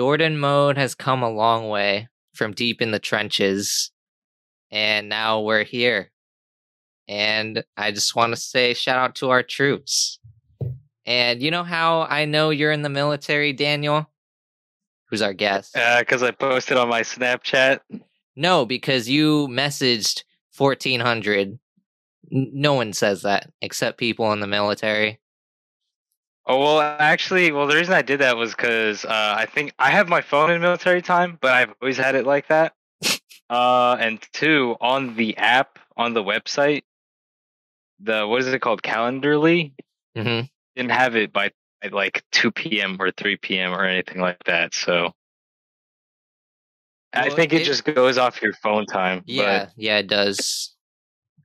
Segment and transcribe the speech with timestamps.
[0.00, 3.90] Jordan mode has come a long way from deep in the trenches,
[4.70, 6.10] and now we're here.
[7.06, 10.18] And I just want to say shout out to our troops.
[11.04, 14.08] And you know how I know you're in the military, Daniel?
[15.10, 15.76] Who's our guest?
[15.76, 17.80] Uh, because I posted on my Snapchat.
[18.34, 20.24] No, because you messaged
[20.56, 21.58] 1400.
[22.32, 25.20] N- No one says that except people in the military.
[26.46, 29.90] Oh well, actually, well, the reason I did that was because uh, I think I
[29.90, 32.74] have my phone in military time, but I've always had it like that.
[33.50, 36.82] uh, and two, on the app on the website,
[38.00, 39.72] the what is it called, Calendly,
[40.16, 40.40] hmm
[40.76, 41.50] didn't have it by
[41.82, 42.96] at like two p.m.
[42.98, 43.72] or three p.m.
[43.72, 44.74] or anything like that.
[44.74, 45.14] So
[47.12, 49.22] I Well, think it, it- just goes off your phone time.
[49.26, 50.74] Yeah, yeah, it does.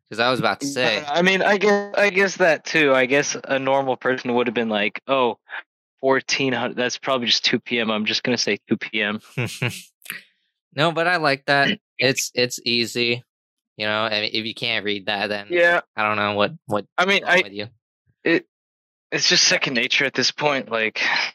[0.09, 2.93] Because I was about to say, I mean, I guess I guess that too.
[2.93, 5.39] I guess a normal person would have been like, oh.
[6.01, 9.19] 1400 that's probably just 2 p.m i'm just gonna say 2 p.m
[10.75, 11.79] no, but I like that.
[11.97, 13.23] It's it's easy.
[13.77, 16.51] You know, I mean, if you can't read that, then yeah I don't know what
[16.65, 17.67] what i mean i with you.
[18.25, 18.45] it
[19.13, 21.31] it's just second nature at this point like i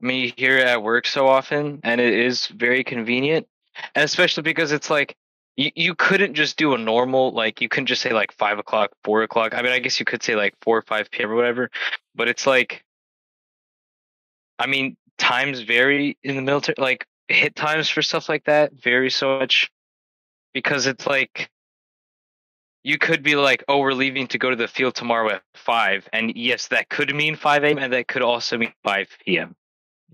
[0.00, 3.46] mean you at work so often and it is very convenient
[3.94, 5.14] and especially because it's like
[5.56, 8.90] you, you couldn't just do a normal like you couldn't just say like five o'clock
[9.04, 11.34] four o'clock i mean i guess you could say like four or five p.m or
[11.34, 11.70] whatever
[12.14, 12.84] but it's like
[14.58, 19.10] i mean times vary in the military like hit times for stuff like that vary
[19.10, 19.70] so much
[20.52, 21.50] because it's like
[22.82, 26.08] you could be like, oh, we're leaving to go to the field tomorrow at five,
[26.12, 27.78] and yes, that could mean five a.m.
[27.78, 29.54] and that could also mean five p.m.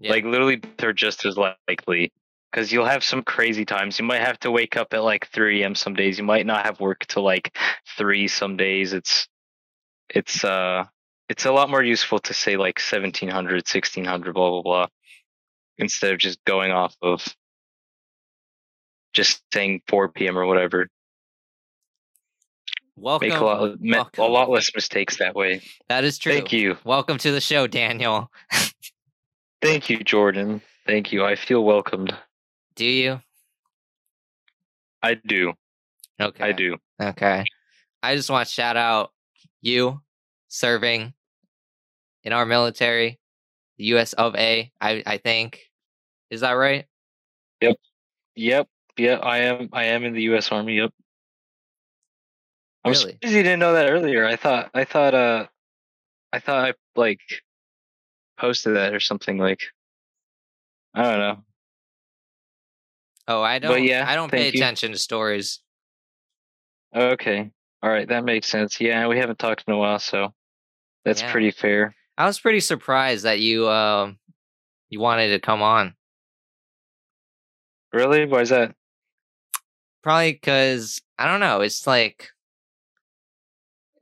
[0.00, 0.10] Yeah.
[0.10, 2.12] Like literally, they're just as likely
[2.50, 3.98] because you'll have some crazy times.
[3.98, 5.74] You might have to wake up at like three a.m.
[5.74, 6.18] some days.
[6.18, 7.56] You might not have work till like
[7.96, 8.92] three some days.
[8.92, 9.28] It's
[10.08, 10.84] it's uh
[11.28, 14.86] it's a lot more useful to say like 1700 1600 blah blah blah
[15.78, 17.26] instead of just going off of
[19.12, 20.38] just saying 4 p.m.
[20.38, 20.88] or whatever
[22.96, 23.28] welcome.
[23.28, 25.62] make a lot me- a lot less mistakes that way.
[25.88, 26.32] That is true.
[26.32, 26.76] Thank you.
[26.84, 28.30] Welcome to the show, Daniel.
[29.62, 30.62] Thank you, Jordan.
[30.86, 31.24] Thank you.
[31.24, 32.16] I feel welcomed.
[32.76, 33.20] Do you?
[35.02, 35.54] I do.
[36.20, 36.44] Okay.
[36.44, 36.76] I do.
[37.02, 37.44] Okay.
[38.02, 39.12] I just want to shout out
[39.62, 40.00] you
[40.48, 41.14] serving
[42.22, 43.18] in our military,
[43.78, 45.60] the US of A, I, I think.
[46.30, 46.84] Is that right?
[47.60, 47.76] Yep.
[48.34, 48.68] Yep.
[48.98, 50.92] Yeah, I am I am in the US Army, yep.
[52.84, 53.12] I'm Really?
[53.12, 54.24] surprised you didn't know that earlier.
[54.24, 55.46] I thought I thought uh
[56.32, 57.20] I thought I like
[58.38, 59.60] posted that or something like
[60.94, 61.44] I don't know.
[63.28, 64.58] Oh, I don't yeah, I don't pay you.
[64.58, 65.60] attention to stories.
[66.94, 67.50] Okay.
[67.82, 68.80] All right, that makes sense.
[68.80, 70.32] Yeah, we haven't talked in a while, so
[71.04, 71.30] that's Yeah.
[71.32, 71.94] pretty fair.
[72.16, 74.18] I was pretty surprised that you um
[74.88, 75.94] you wanted to come on.
[77.92, 78.26] Really?
[78.26, 78.74] Why is that?
[80.02, 81.60] Probably because I don't know.
[81.60, 82.28] It's like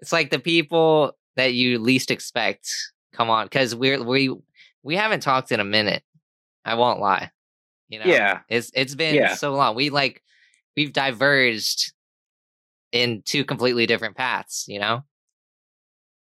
[0.00, 2.68] it's like the people that you least expect
[3.12, 4.34] come on because we're we
[4.82, 6.02] we haven't talked in a minute.
[6.64, 7.30] I won't lie.
[7.94, 8.40] You know, Yeah.
[8.48, 9.36] it's it's been Yeah.
[9.36, 9.76] so long.
[9.76, 10.20] We like
[10.76, 11.92] we've diverged
[12.90, 14.64] in two completely different paths.
[14.66, 15.04] You know,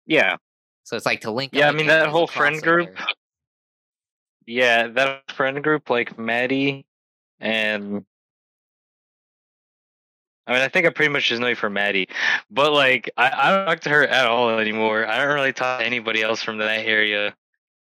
[0.07, 0.37] Yeah.
[0.85, 1.53] so it's like to link.
[1.55, 2.97] Yeah, I mean, that whole friend group.
[4.47, 6.87] Yeah, that friend group like Maddie
[7.41, 8.07] and
[10.47, 12.09] I mean I think I pretty much just know you for Maddie.
[12.51, 15.07] But like I, I don't talk to her at all anymore.
[15.07, 17.37] I don't really talk to anybody else from that area.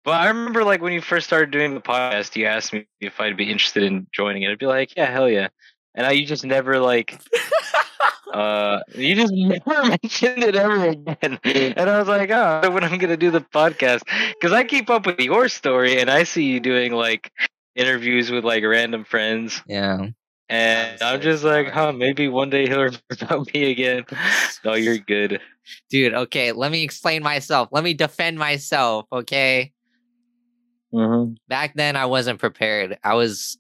[0.06, 3.20] But I remember like when you first started doing the podcast, you asked me if
[3.20, 4.52] I'd be interested in joining it.
[4.52, 5.50] I'd be like, Yeah, hell yeah.
[5.96, 7.20] And I you just never like
[8.34, 11.40] uh you just never mentioned it ever again.
[11.44, 14.02] And I was like, oh, when I'm gonna do the podcast.
[14.34, 17.32] Because I keep up with your story and I see you doing like
[17.76, 19.62] interviews with like random friends.
[19.68, 20.08] yeah.
[20.48, 24.06] And I'm I'm just like, huh, maybe one day he'll remember about me again.
[24.64, 25.42] No, you're good.
[25.90, 27.70] Dude, okay, let me explain myself.
[27.72, 29.72] Let me defend myself, okay?
[30.96, 31.34] Mm-hmm.
[31.48, 32.98] Back then I wasn't prepared.
[33.04, 33.58] I was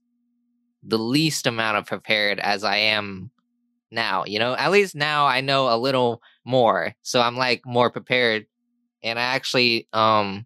[0.83, 3.31] the least amount of prepared as I am
[3.91, 4.25] now.
[4.25, 6.93] You know, at least now I know a little more.
[7.01, 8.45] So I'm like more prepared
[9.03, 10.45] and I actually um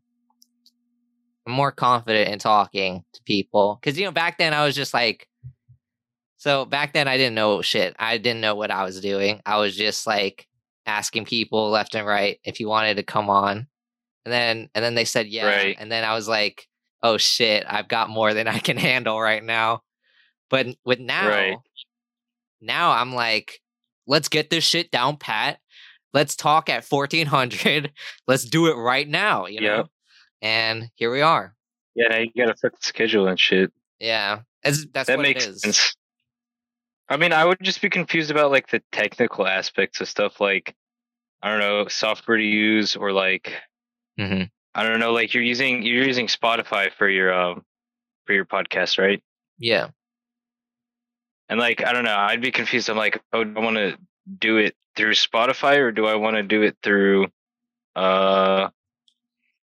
[1.46, 4.94] I'm more confident in talking to people cuz you know back then I was just
[4.94, 5.28] like
[6.38, 7.96] so back then I didn't know shit.
[8.00, 9.42] I didn't know what I was doing.
[9.46, 10.48] I was just like
[10.86, 13.68] asking people left and right if you wanted to come on.
[14.26, 15.48] And then and then they said yeah.
[15.48, 15.76] Right.
[15.78, 16.69] And then I was like,
[17.02, 19.82] "Oh shit, I've got more than I can handle right now."
[20.50, 21.58] But with now Right.
[22.62, 23.60] now I'm like,
[24.08, 25.60] "Let's get this shit down pat.
[26.14, 27.92] Let's talk at 1400.
[28.28, 29.88] Let's do it right now, you know?" Yep.
[30.42, 31.56] And here we are.
[31.96, 33.72] Yeah, now you gotta fit the schedule and shit.
[34.00, 35.62] Yeah, it's, that's that what makes it is.
[35.62, 35.96] sense.
[37.10, 40.76] I mean, I would just be confused about like the technical aspects of stuff like
[41.42, 43.54] I don't know, software to use or like
[44.18, 44.44] hmm
[44.80, 47.66] I don't know, like you're using you're using Spotify for your um
[48.26, 49.22] for your podcast, right?
[49.58, 49.90] Yeah,
[51.50, 52.90] And like I don't know, I'd be confused.
[52.90, 53.98] I'm like, oh, do I want to
[54.40, 57.28] do it through Spotify or do I want to do it through
[57.96, 58.70] uh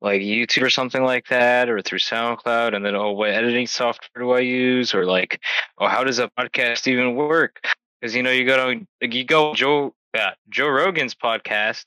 [0.00, 2.74] like YouTube or something like that, or through SoundCloud?
[2.74, 4.94] And then oh, what editing software do I use?
[4.94, 5.40] Or like,
[5.78, 7.60] oh, how does a podcast even work?
[8.00, 11.84] Because you know you go to like, you go Joe yeah, Joe Rogan's podcast,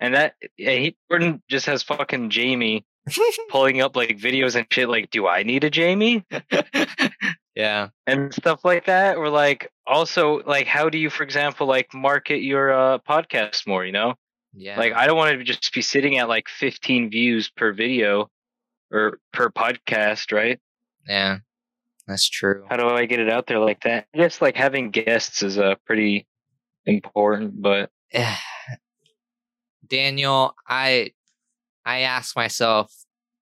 [0.00, 2.86] and that yeah, he Jordan just has fucking Jamie
[3.50, 4.88] pulling up like videos and shit.
[4.88, 6.24] Like, do I need a Jamie?
[7.54, 11.92] yeah, and stuff like that or like also like how do you for example like
[11.92, 14.14] market your uh podcast more you know
[14.54, 14.78] yeah.
[14.78, 18.30] like i don't want to just be sitting at like 15 views per video
[18.92, 20.60] or per podcast right
[21.08, 21.38] yeah,
[22.06, 22.64] that's true.
[22.68, 25.58] how do i get it out there like that i guess like having guests is
[25.58, 26.26] uh pretty
[26.86, 27.90] important but
[29.88, 31.12] Daniel, I
[31.84, 32.92] I ask myself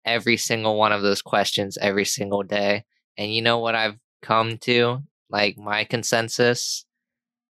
[0.04, 2.84] every single one of those questions every single day.
[3.18, 5.02] And you know what I've come to?
[5.30, 6.84] Like my consensus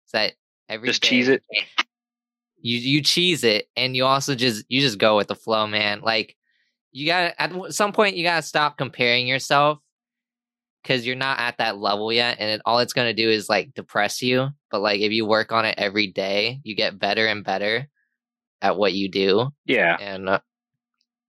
[0.07, 0.33] is that
[0.69, 1.43] every just day- cheese it
[2.65, 6.01] You you cheese it and you also just you just go with the flow, man.
[6.01, 6.37] Like
[6.93, 9.79] you got at some point you got to stop comparing yourself
[10.85, 13.49] cuz you're not at that level yet and it, all it's going to do is
[13.49, 14.49] like depress you.
[14.71, 17.89] But like if you work on it every day, you get better and better
[18.63, 19.97] at what you do yeah.
[19.99, 20.39] and uh,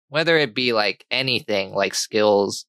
[0.08, 2.64] whether it be like anything like skills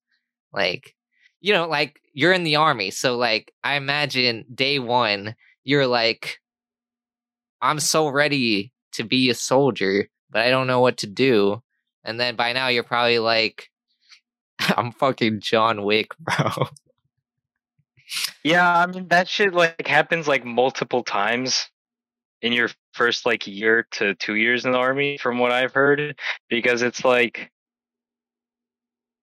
[0.51, 0.95] like
[1.39, 6.39] you know like you're in the army so like i imagine day one you're like
[7.61, 11.61] i'm so ready to be a soldier but i don't know what to do
[12.03, 13.69] and then by now you're probably like
[14.75, 16.49] i'm fucking john wick bro.
[18.43, 21.69] Yeah i mean that shit like happens like multiple times
[22.45, 26.15] in your first like year to two years in the army from what i've heard
[26.47, 27.51] because it's like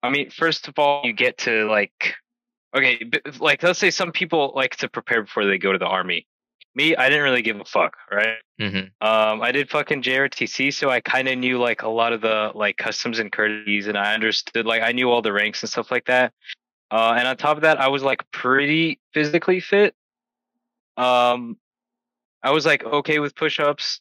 [0.02, 2.14] i mean first of all you get to like
[2.76, 3.00] okay
[3.40, 6.26] like let's say some people like to prepare before they go to the army.
[6.74, 8.36] Me i didn't really give a fuck right?
[8.60, 9.06] Mm-hmm.
[9.06, 12.52] um i did fucking JROTC so i kind of knew like a lot of the
[12.54, 15.90] like customs and courtesies and i understood like i knew all the ranks and stuff
[15.90, 16.34] like that.
[16.90, 19.94] Uh and on top of that i was like pretty physically fit.
[20.98, 21.56] Um
[22.42, 24.00] i was like okay with push-ups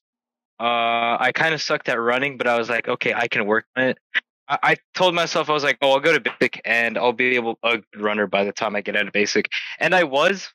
[0.60, 3.66] uh i kind of sucked at running but i was like okay i can work
[3.76, 3.98] on it
[4.48, 7.36] I, I told myself i was like oh i'll go to basic and i'll be
[7.36, 9.50] able a good runner by the time i get out of basic
[9.80, 10.52] and i was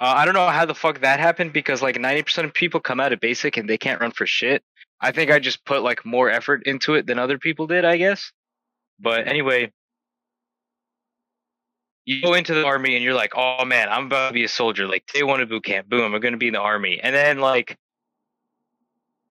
[0.00, 3.00] uh, I don't know how the fuck that happened because like 90% of people come
[3.00, 4.62] out of basic and they can't run for shit.
[5.00, 7.96] I think I just put like more effort into it than other people did, I
[7.96, 8.32] guess.
[8.98, 9.72] But anyway,
[12.04, 14.48] you go into the army and you're like, oh man, I'm about to be a
[14.48, 14.86] soldier.
[14.86, 17.00] Like day one of boot camp, boom, I'm going to be in the army.
[17.02, 17.78] And then like,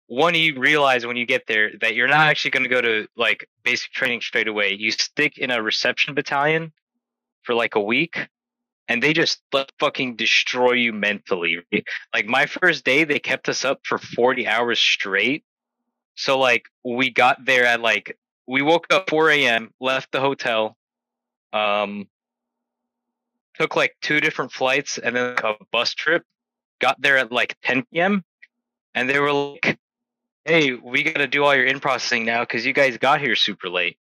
[0.07, 3.07] one, you realize when you get there that you're not actually going to go to
[3.15, 4.73] like basic training straight away.
[4.73, 6.71] You stick in a reception battalion
[7.43, 8.27] for like a week
[8.87, 9.41] and they just
[9.79, 11.59] fucking destroy you mentally.
[12.13, 15.43] Like my first day, they kept us up for 40 hours straight.
[16.15, 20.75] So like we got there at like we woke up 4 a.m., left the hotel,
[21.53, 22.07] um,
[23.55, 26.24] took like two different flights and then like, a bus trip.
[26.81, 28.24] Got there at like 10 p.m.
[28.93, 29.77] and they were like,
[30.43, 33.36] "Hey, we got to do all your in processing now because you guys got here
[33.36, 33.98] super late."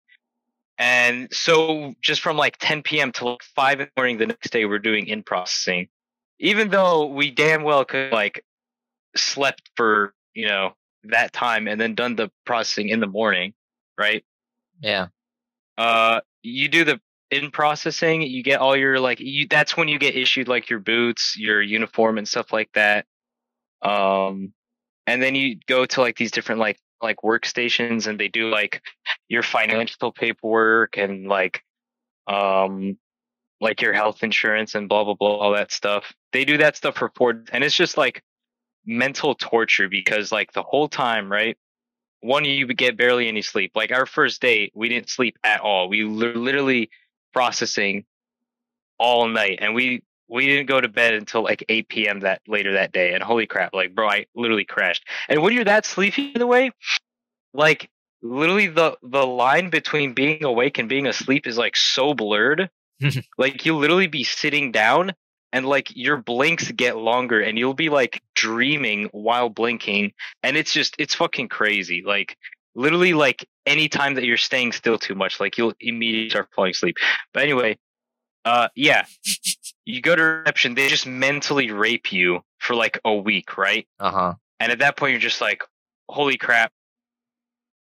[0.78, 3.12] And so just from like 10 p.m.
[3.12, 5.88] to like 5 in the morning the next day, we're doing in processing.
[6.40, 8.44] Even though we damn well could like
[9.14, 13.54] slept for, you know, that time and then done the processing in the morning,
[13.96, 14.24] right?
[14.82, 15.06] yeah
[15.78, 17.00] Uh you do the
[17.32, 20.80] in processing, you get all your like you that's when you get issued like your
[20.80, 23.06] boots, your uniform and stuff like that.
[23.80, 24.52] Um
[25.06, 28.82] and then you go to like these different like like workstations and they do like
[29.28, 31.64] your financial paperwork and like
[32.28, 32.98] um
[33.60, 36.12] like your health insurance and blah blah blah all that stuff.
[36.32, 38.22] They do that stuff for four and it's just like
[38.84, 41.56] mental torture because like the whole time right
[42.20, 43.72] one you get barely any sleep.
[43.74, 45.88] Like our first day we didn't sleep at all.
[45.88, 46.90] We literally
[47.32, 48.04] processing
[48.98, 52.20] all night and we we didn't go to bed until like 8 p.m.
[52.20, 53.12] that later that day.
[53.12, 55.04] And holy crap, like bro, I literally crashed.
[55.28, 56.70] And when you're that sleepy, the way,
[57.52, 57.90] like
[58.22, 62.70] literally the the line between being awake and being asleep is like so blurred.
[63.38, 65.12] like you'll literally be sitting down
[65.52, 70.12] and like your blinks get longer and you'll be like dreaming while blinking
[70.42, 72.02] and it's just it's fucking crazy.
[72.06, 72.38] Like
[72.74, 76.70] literally like any time that you're staying still too much, like you'll immediately start falling
[76.70, 76.96] asleep.
[77.32, 77.78] But anyway,
[78.44, 79.04] uh, yeah,
[79.84, 83.86] you go to reception, they just mentally rape you for like a week, right?
[84.00, 84.34] Uh huh.
[84.60, 85.62] And at that point, you're just like,
[86.08, 86.72] holy crap,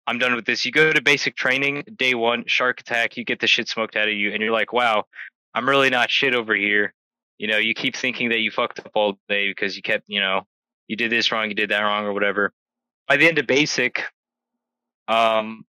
[0.08, 0.66] I'm done with this.
[0.66, 4.08] You go to basic training, day one, shark attack, you get the shit smoked out
[4.08, 5.06] of you, and you're like, wow,
[5.54, 6.94] I'm really not shit over here.
[7.38, 10.20] You know, you keep thinking that you fucked up all day because you kept, you
[10.20, 10.42] know,
[10.88, 12.52] you did this wrong, you did that wrong, or whatever.
[13.08, 14.04] By the end of basic,
[15.08, 15.66] um,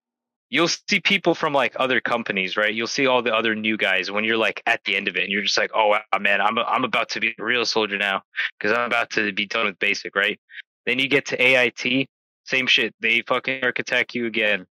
[0.49, 2.73] you'll see people from like other companies, right?
[2.73, 5.23] You'll see all the other new guys when you're like at the end of it,
[5.23, 8.23] and you're just like, oh man, I'm I'm about to be a real soldier now
[8.57, 10.39] because I'm about to be done with basic, right?
[10.85, 12.07] Then you get to AIT,
[12.45, 12.95] same shit.
[13.01, 14.65] They fucking architect you again.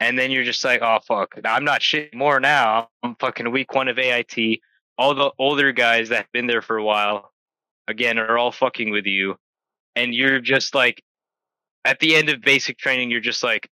[0.00, 2.88] And then you're just like, oh fuck, I'm not shit more now.
[3.02, 4.60] I'm fucking week one of AIT.
[4.96, 7.32] All the older guys that have been there for a while,
[7.88, 9.36] again, are all fucking with you.
[9.96, 11.02] And you're just like,
[11.84, 13.68] at the end of basic training, you're just like,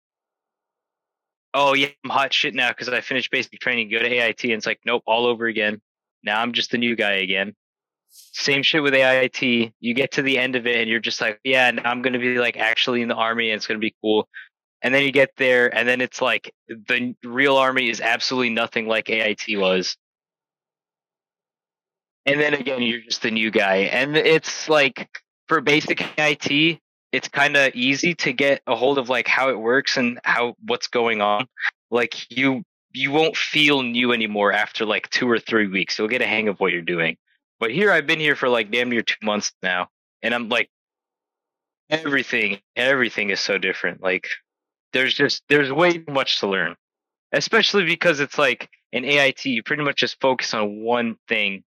[1.56, 4.52] oh yeah, I'm hot shit now because I finished basic training, go to AIT, and
[4.52, 5.80] it's like, nope, all over again.
[6.22, 7.54] Now I'm just the new guy again.
[8.10, 9.72] Same shit with AIT.
[9.80, 12.18] You get to the end of it and you're just like, yeah, now I'm gonna
[12.18, 14.28] be like actually in the army and it's gonna be cool.
[14.82, 18.86] And then you get there and then it's like the real army is absolutely nothing
[18.86, 19.96] like AIT was.
[22.26, 23.76] And then again, you're just the new guy.
[23.76, 25.08] And it's like
[25.48, 26.80] for basic AIT,
[27.16, 30.54] it's kind of easy to get a hold of like how it works and how
[30.66, 31.46] what's going on.
[31.90, 35.98] Like you you won't feel new anymore after like two or three weeks.
[35.98, 37.16] You'll get a hang of what you're doing.
[37.58, 39.88] But here I've been here for like damn near two months now,
[40.22, 40.68] and I'm like
[41.88, 44.02] everything everything is so different.
[44.02, 44.28] Like
[44.92, 46.76] there's just there's way too much to learn,
[47.32, 51.64] especially because it's like in AIT you pretty much just focus on one thing,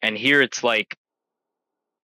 [0.00, 0.96] and here it's like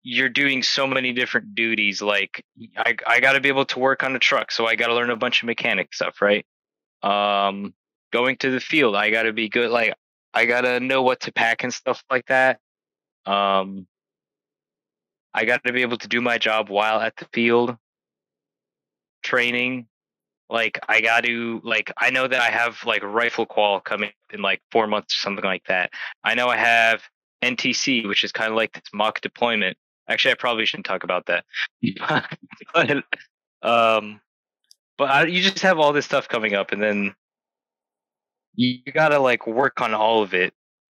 [0.07, 2.01] you're doing so many different duties.
[2.01, 2.45] Like
[2.77, 4.95] I I got to be able to work on a truck, so I got to
[4.95, 6.45] learn a bunch of mechanic stuff, right?
[7.03, 7.73] Um,
[8.13, 9.69] going to the field, I got to be good.
[9.69, 9.95] Like
[10.33, 12.59] I got to know what to pack and stuff like that.
[13.25, 13.85] Um,
[15.33, 17.75] I got to be able to do my job while at the field
[19.23, 19.87] training.
[20.49, 24.41] Like I got to like I know that I have like rifle qual coming in
[24.41, 25.91] like four months or something like that.
[26.23, 27.01] I know I have
[27.43, 29.75] NTC, which is kind of like this mock deployment.
[30.09, 31.45] Actually, I probably shouldn't talk about that.
[32.73, 33.03] but
[33.61, 34.21] um,
[34.97, 37.15] but I, you just have all this stuff coming up, and then
[38.55, 40.53] you, you got to like work on all of it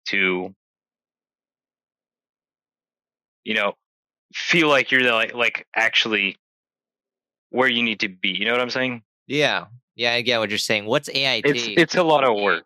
[0.06, 0.54] to
[3.44, 3.74] you know,
[4.32, 6.36] feel like you're like like actually
[7.50, 8.28] where you need to be.
[8.28, 9.02] You know what I'm saying?
[9.26, 9.66] Yeah.
[9.96, 10.86] Yeah, I get what you're saying.
[10.86, 11.46] What's AIT?
[11.46, 12.64] It's it's a lot of work.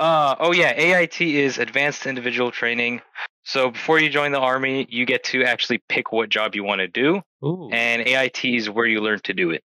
[0.00, 3.00] Uh oh yeah, AIT is advanced individual training.
[3.44, 6.80] So before you join the army, you get to actually pick what job you want
[6.80, 7.70] to do, Ooh.
[7.72, 9.64] and AIT is where you learn to do it.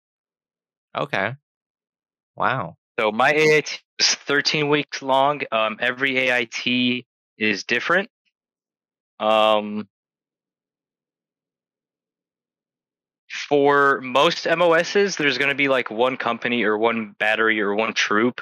[0.96, 1.34] Okay.
[2.36, 2.76] Wow.
[2.98, 5.42] So my AIT is 13 weeks long.
[5.50, 7.04] Um, every AIT
[7.36, 8.10] is different.
[9.18, 9.88] Um,
[13.48, 17.92] for most MOSs, there's going to be like one company or one battery or one
[17.92, 18.40] troop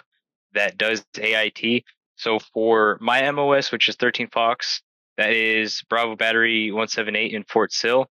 [0.52, 1.84] that does AIT.
[2.16, 4.82] So for my MOS, which is 13 Fox,
[5.18, 8.08] that is Bravo Battery 178 in Fort Sill.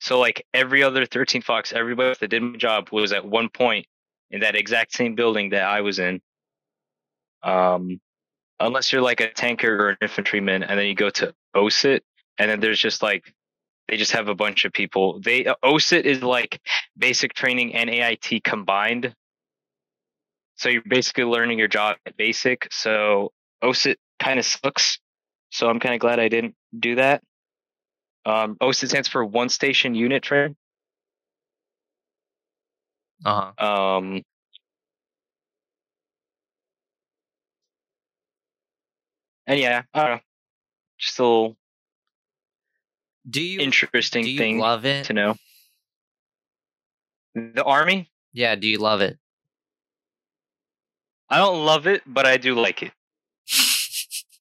[0.00, 3.86] So like every other 13 Fox, everybody that did my job was at one point
[4.30, 6.20] in that exact same building that I was in.
[7.42, 8.00] Um,
[8.58, 12.00] unless you're like a tanker or an infantryman, and then you go to OSUT,
[12.38, 13.32] and then there's just like
[13.88, 15.20] they just have a bunch of people.
[15.20, 16.60] They uh, OSUT is like
[16.96, 19.14] basic training and AIT combined.
[20.56, 22.68] So you're basically learning your job at basic.
[22.72, 23.32] So
[23.62, 24.98] OSUT kind of sucks.
[25.52, 27.22] So I'm kind of glad I didn't do that.
[28.24, 30.56] Um, OSUT stands for one station unit train.
[33.24, 33.66] Uh huh.
[33.98, 34.22] Um,
[39.46, 40.20] and yeah, I don't know.
[40.98, 41.56] Just a little
[43.28, 45.04] Do you interesting do you thing love it?
[45.06, 45.36] to know.
[47.34, 48.54] The army, Yeah.
[48.56, 49.18] Do you love it?
[51.28, 52.92] I don't love it, but I do like it.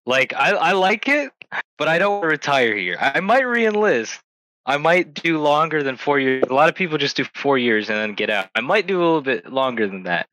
[0.05, 1.31] Like I, I like it,
[1.77, 2.98] but I don't retire here.
[3.00, 4.20] I might re-enlist.
[4.65, 6.43] I might do longer than four years.
[6.50, 8.50] A lot of people just do four years and then get out.
[8.55, 10.27] I might do a little bit longer than that,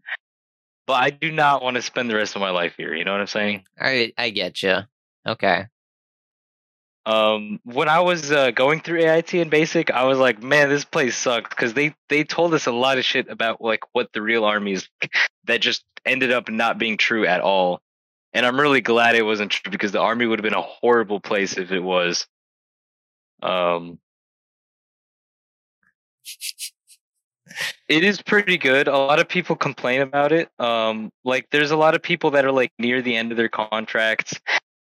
[0.87, 2.95] but I do not want to spend the rest of my life here.
[2.95, 3.65] You know what I'm saying?
[3.81, 4.81] I I get you.
[5.27, 5.67] Okay.
[7.07, 10.85] Um, when I was uh, going through AIT and basic, I was like, man, this
[10.85, 14.21] place sucks because they they told us a lot of shit about like what the
[14.21, 14.89] real army is
[15.45, 17.81] that just ended up not being true at all.
[18.39, 21.19] And I'm really glad it wasn't true because the army would have been a horrible
[21.19, 22.25] place if it was.
[23.43, 23.99] Um,
[27.89, 28.87] It is pretty good.
[28.87, 30.51] A lot of people complain about it.
[30.61, 33.49] Um, like there's a lot of people that are like near the end of their
[33.49, 34.39] contracts.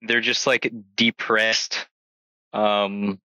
[0.03, 1.87] They're just like depressed.
[2.53, 3.19] Um,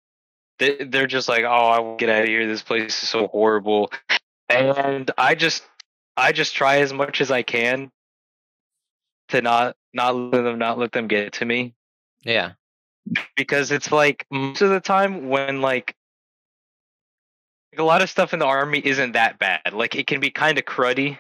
[0.60, 2.46] they, they're just like, oh, I will get out of here.
[2.46, 3.92] This place is so horrible.
[4.50, 5.64] And I just,
[6.16, 7.90] I just try as much as I can
[9.30, 11.74] to not, not let them, not let them get to me
[12.24, 12.54] Yeah.
[13.36, 15.96] because it's like most of the time when like
[17.78, 19.74] a lot of stuff in the army isn't that bad.
[19.74, 21.18] Like it can be kind of cruddy,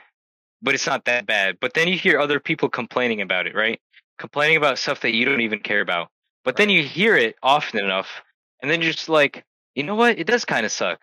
[0.61, 1.57] but it's not that bad.
[1.61, 3.79] But then you hear other people complaining about it, right?
[4.19, 6.09] Complaining about stuff that you don't even care about.
[6.43, 8.21] But then you hear it often enough,
[8.61, 10.19] and then you're just like, you know what?
[10.19, 10.99] It does kind of suck.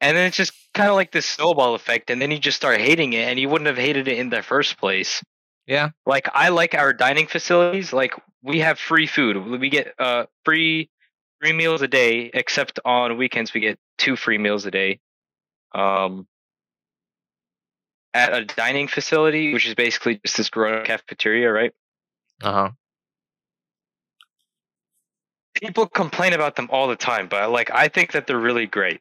[0.00, 2.80] And then it's just kind of like this snowball effect, and then you just start
[2.80, 5.22] hating it, and you wouldn't have hated it in the first place.
[5.66, 5.90] Yeah.
[6.06, 7.92] Like I like our dining facilities.
[7.92, 9.60] Like we have free food.
[9.60, 10.90] We get uh free
[11.40, 15.00] three meals a day, except on weekends we get two free meals a day.
[15.74, 16.26] Um,
[18.14, 21.72] at a dining facility, which is basically just this grown cafeteria, right?
[22.42, 22.70] Uh huh.
[25.54, 29.00] People complain about them all the time, but like I think that they're really great.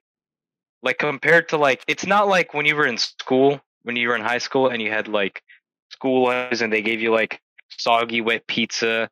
[0.83, 4.15] Like compared to like, it's not like when you were in school, when you were
[4.15, 5.43] in high school, and you had like
[5.91, 9.09] school lunches, and they gave you like soggy wet pizza,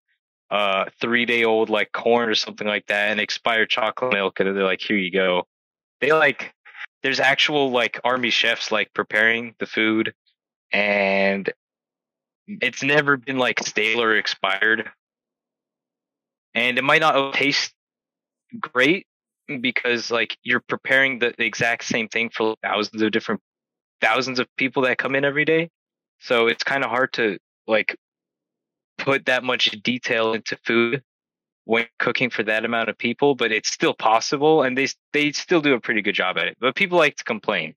[0.49, 4.55] uh, three day old like corn or something like that, and expired chocolate milk, and
[4.55, 5.43] they're like, here you go.
[6.01, 6.53] They like,
[7.03, 10.13] there's actual like army chefs like preparing the food,
[10.71, 11.51] and
[12.47, 14.89] it's never been like stale or expired.
[16.55, 17.73] And it might not taste
[18.59, 19.05] great
[19.61, 23.41] because like you're preparing the exact same thing for thousands of different
[24.01, 25.69] thousands of people that come in every day.
[26.19, 27.95] So it's kind of hard to like
[28.97, 31.01] put that much detail into food
[31.65, 35.61] when cooking for that amount of people, but it's still possible and they they still
[35.61, 36.57] do a pretty good job at it.
[36.59, 37.75] But people like to complain.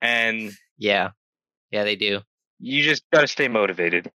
[0.00, 1.10] And Yeah.
[1.70, 2.20] Yeah, they do.
[2.60, 4.10] you just got to stay motivated.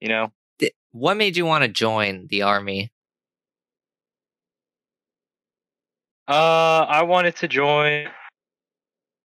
[0.00, 0.32] You know?
[0.92, 2.90] What made you want to join the army?
[6.26, 8.08] Uh, I wanted to join.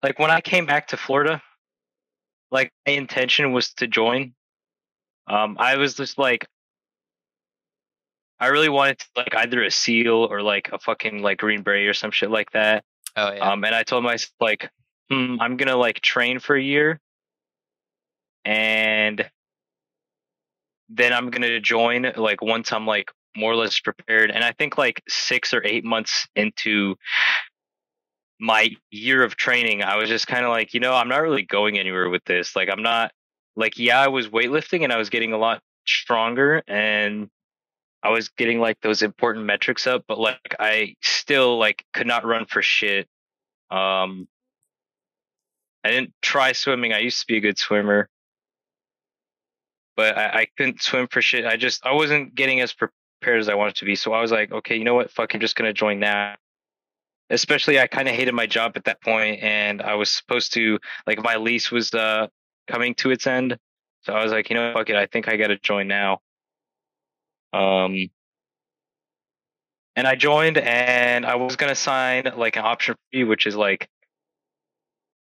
[0.03, 1.41] Like when I came back to Florida,
[2.51, 4.33] like my intention was to join.
[5.27, 6.47] Um, I was just like,
[8.39, 11.87] I really wanted to like either a SEAL or like a fucking like Green Beret
[11.87, 12.83] or some shit like that.
[13.15, 13.51] Oh yeah.
[13.51, 14.69] Um, and I told myself like,
[15.09, 16.99] hmm, I'm gonna like train for a year,
[18.43, 19.29] and
[20.89, 24.31] then I'm gonna join like once I'm like more or less prepared.
[24.31, 26.95] And I think like six or eight months into
[28.41, 31.43] my year of training, I was just kind of like, you know, I'm not really
[31.43, 32.55] going anywhere with this.
[32.55, 33.11] Like, I'm not
[33.55, 37.29] like, yeah, I was weightlifting and I was getting a lot stronger and
[38.03, 42.25] I was getting like those important metrics up, but like I still like could not
[42.25, 43.07] run for shit.
[43.69, 44.27] Um,
[45.83, 46.93] I didn't try swimming.
[46.93, 48.09] I used to be a good swimmer,
[49.95, 51.45] but I, I couldn't swim for shit.
[51.45, 53.95] I just I wasn't getting as prepared as I wanted to be.
[53.95, 55.11] So I was like, okay, you know what?
[55.11, 56.39] Fuck, I'm just gonna join that.
[57.31, 60.79] Especially, I kind of hated my job at that point, and I was supposed to
[61.07, 62.27] like my lease was uh
[62.67, 63.57] coming to its end.
[64.01, 64.95] So I was like, you know, fuck it.
[64.95, 66.19] I think I got to join now.
[67.53, 68.09] Um,
[69.95, 73.87] and I joined, and I was gonna sign like an option fee, which is like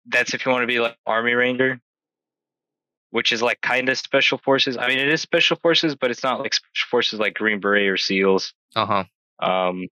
[0.07, 1.79] that's if you want to be like army ranger,
[3.11, 4.77] which is like kind of special forces.
[4.77, 7.87] I mean, it is special forces, but it's not like special forces like Green Beret
[7.87, 8.53] or SEALs.
[8.75, 9.03] Uh huh.
[9.41, 9.87] Um,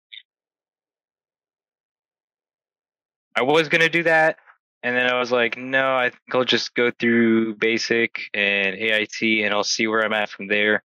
[3.38, 4.39] I was gonna do that,
[4.82, 9.21] and then I was like, no, I think I'll just go through basic and AIT,
[9.21, 10.84] and I'll see where I'm at from there.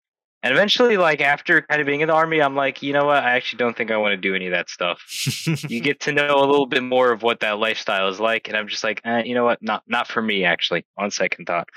[0.44, 3.24] And eventually, like after kind of being in the army, I'm like, you know what?
[3.24, 5.02] I actually don't think I want to do any of that stuff.
[5.68, 8.56] you get to know a little bit more of what that lifestyle is like, and
[8.56, 9.60] I'm just like, eh, you know what?
[9.60, 10.84] Not not for me, actually.
[10.96, 11.68] On second thought,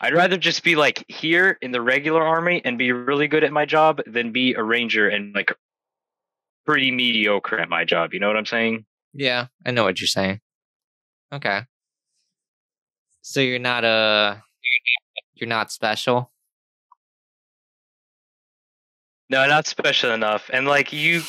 [0.00, 3.52] I'd rather just be like here in the regular army and be really good at
[3.52, 5.52] my job than be a ranger and like
[6.66, 8.14] pretty mediocre at my job.
[8.14, 8.84] You know what I'm saying?
[9.12, 10.40] Yeah, I know what you're saying.
[11.32, 11.62] Okay.
[13.22, 14.36] So you're not uh
[15.34, 16.30] you're not special.
[19.32, 20.50] No, not special enough.
[20.52, 21.22] And like you,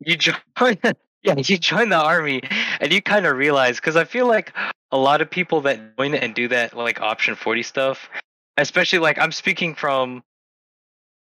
[0.00, 0.34] you join,
[1.22, 2.42] yeah, you join the army,
[2.80, 4.52] and you kind of realize because I feel like
[4.90, 8.10] a lot of people that join it and do that like option forty stuff,
[8.56, 10.24] especially like I'm speaking from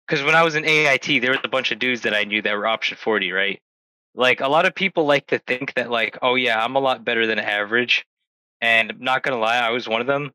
[0.06, 2.42] because when I was in AIT, there was a bunch of dudes that I knew
[2.42, 3.60] that were option forty, right?
[4.14, 7.04] Like a lot of people like to think that like, oh yeah, I'm a lot
[7.04, 8.06] better than average,
[8.60, 10.32] and I'm not gonna lie, I was one of them.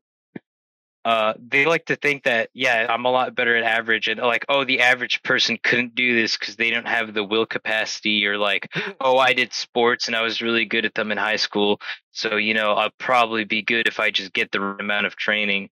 [1.04, 4.44] uh, they like to think that yeah, I'm a lot better at average, and like
[4.48, 8.36] oh, the average person couldn't do this because they don't have the will capacity, or
[8.38, 8.68] like
[9.00, 11.80] oh, I did sports and I was really good at them in high school,
[12.12, 15.16] so you know I'll probably be good if I just get the right amount of
[15.16, 15.70] training.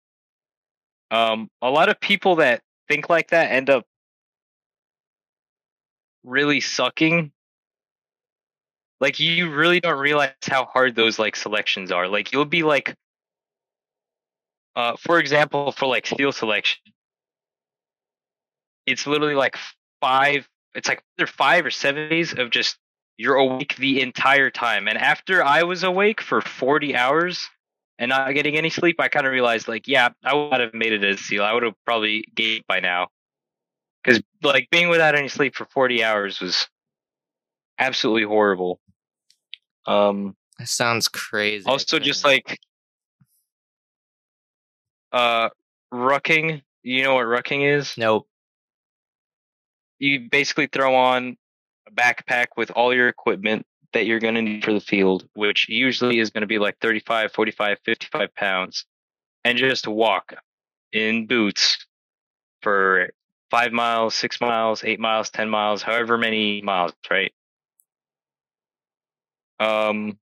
[1.11, 3.85] Um, a lot of people that think like that end up
[6.25, 7.33] really sucking.
[9.01, 12.09] Like you really don't realize how hard those like selections are.
[12.09, 12.95] Like you'll be like
[14.77, 16.79] uh, for example, for like SEAL selection,
[18.87, 19.57] it's literally like
[20.03, 20.47] five.
[20.75, 22.77] It's like either five or seven days of just
[23.17, 24.87] you're awake the entire time.
[24.87, 27.49] And after I was awake for 40 hours
[27.99, 30.93] and not getting any sleep, I kind of realized like, yeah, I would have made
[30.93, 31.43] it as SEAL.
[31.43, 33.09] I would have probably gave by now.
[34.05, 36.69] Because like being without any sleep for 40 hours was
[37.79, 38.81] absolutely horrible.
[39.87, 41.65] Um, that sounds crazy.
[41.67, 42.59] Also, just like
[45.13, 45.49] uh,
[45.93, 46.63] rucking.
[46.83, 47.95] You know what rucking is?
[47.97, 48.29] Nope.
[49.99, 51.37] You basically throw on
[51.89, 55.69] a backpack with all your equipment that you're going to need for the field, which
[55.69, 58.85] usually is going to be like 35, 45, 55 pounds,
[59.45, 60.35] and just walk
[60.93, 61.87] in boots
[62.63, 63.09] for
[63.51, 67.33] five miles, six miles, eight miles, 10 miles, however many miles, right?
[69.59, 70.19] Um,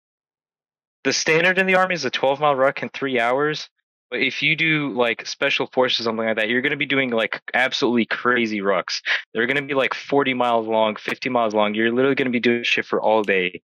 [1.04, 3.70] the standard in the army is a 12 mile ruck in three hours.
[4.10, 6.88] But if you do like special forces, or something like that, you're going to be
[6.88, 9.02] doing like absolutely crazy rucks.
[9.34, 11.76] They're going to be like 40 miles long, 50 miles long.
[11.76, 13.62] You're literally going to be doing shit for all day.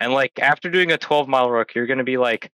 [0.00, 2.50] And like after doing a 12 mile ruck, you're going to be like,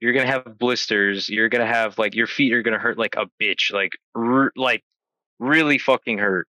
[0.00, 1.28] you're going to have blisters.
[1.28, 3.92] You're going to have like your feet are going to hurt like a bitch, like,
[4.14, 4.82] r- like
[5.38, 6.48] really fucking hurt.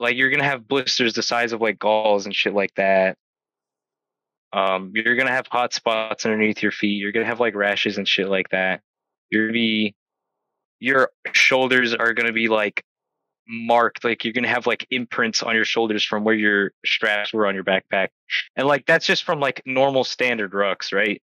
[0.00, 3.16] Like you're going to have blisters the size of like galls and shit like that.
[4.52, 7.00] Um, you're gonna have hot spots underneath your feet.
[7.00, 8.80] You're gonna have like rashes and shit like that.
[9.30, 9.94] You're gonna be,
[10.80, 12.84] your shoulders are gonna be like
[13.48, 14.04] marked.
[14.04, 17.54] Like you're gonna have like imprints on your shoulders from where your straps were on
[17.54, 18.08] your backpack,
[18.56, 21.22] and like that's just from like normal standard rucks, right?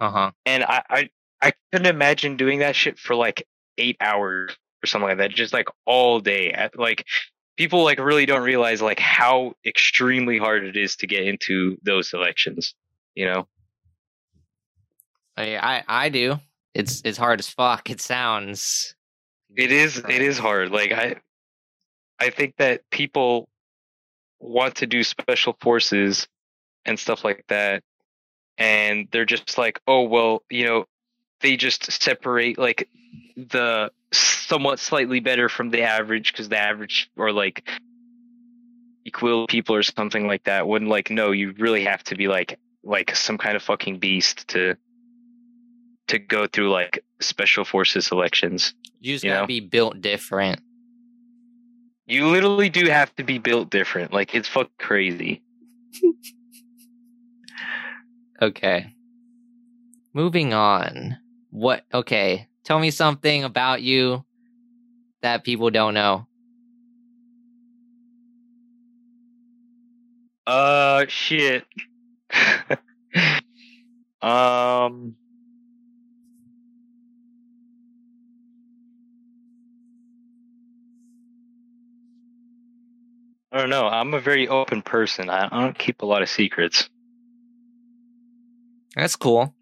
[0.00, 0.30] Uh huh.
[0.44, 1.10] And I, I
[1.42, 3.46] I couldn't imagine doing that shit for like
[3.78, 6.52] eight hours or something like that, just like all day.
[6.52, 7.04] At, like
[7.56, 12.10] people like really don't realize like how extremely hard it is to get into those
[12.10, 12.74] selections
[13.16, 13.48] you know?
[15.36, 16.36] I, I i do.
[16.74, 17.90] It's it's hard as fuck.
[17.90, 18.94] It sounds
[19.56, 20.70] it is it is hard.
[20.70, 21.16] Like i
[22.20, 23.48] i think that people
[24.38, 26.28] want to do special forces
[26.84, 27.82] and stuff like that
[28.58, 30.84] and they're just like oh well you know
[31.40, 32.88] they just separate like
[33.36, 37.68] the somewhat slightly better from the average because the average or like
[39.04, 42.58] equal people or something like that wouldn't like no you really have to be like
[42.82, 44.76] like some kind of fucking beast to
[46.08, 49.46] to go through like special forces selections you just you gotta know?
[49.46, 50.60] be built different.
[52.06, 54.12] You literally do have to be built different.
[54.12, 55.42] Like it's fuck crazy.
[58.42, 58.92] Okay.
[60.12, 61.16] Moving on
[61.56, 64.22] what okay tell me something about you
[65.22, 66.26] that people don't know
[70.46, 71.64] uh shit
[74.20, 75.16] um
[83.52, 83.86] I don't know.
[83.86, 85.30] I'm a very open person.
[85.30, 86.90] I, I don't keep a lot of secrets.
[88.94, 89.55] That's cool.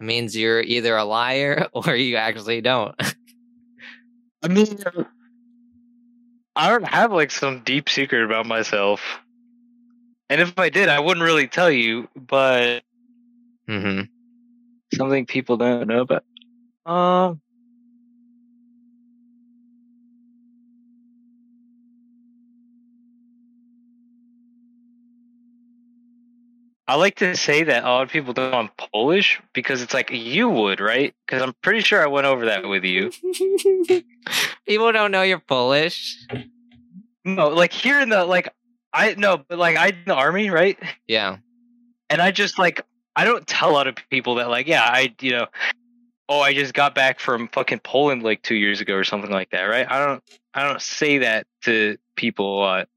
[0.00, 2.94] It means you're either a liar or you actually don't.
[4.42, 4.78] I mean,
[6.56, 9.00] I don't have like some deep secret about myself.
[10.28, 12.80] And if I did, I wouldn't really tell you, but
[13.68, 14.02] mm-hmm.
[14.96, 16.24] something people don't know about.
[16.86, 17.40] Um,
[26.86, 29.94] I like to say that a lot of people don't know I'm Polish because it's
[29.94, 31.14] like you would, right?
[31.26, 33.10] Because I'm pretty sure I went over that with you.
[34.66, 36.26] people don't know you're Polish.
[37.24, 38.52] No, like here in the like
[38.92, 40.78] I no, but like I in the army, right?
[41.08, 41.38] Yeah.
[42.10, 42.82] And I just like
[43.16, 45.46] I don't tell a lot of people that like yeah I you know
[46.28, 49.50] oh I just got back from fucking Poland like two years ago or something like
[49.50, 49.90] that, right?
[49.90, 52.88] I don't I don't say that to people a lot.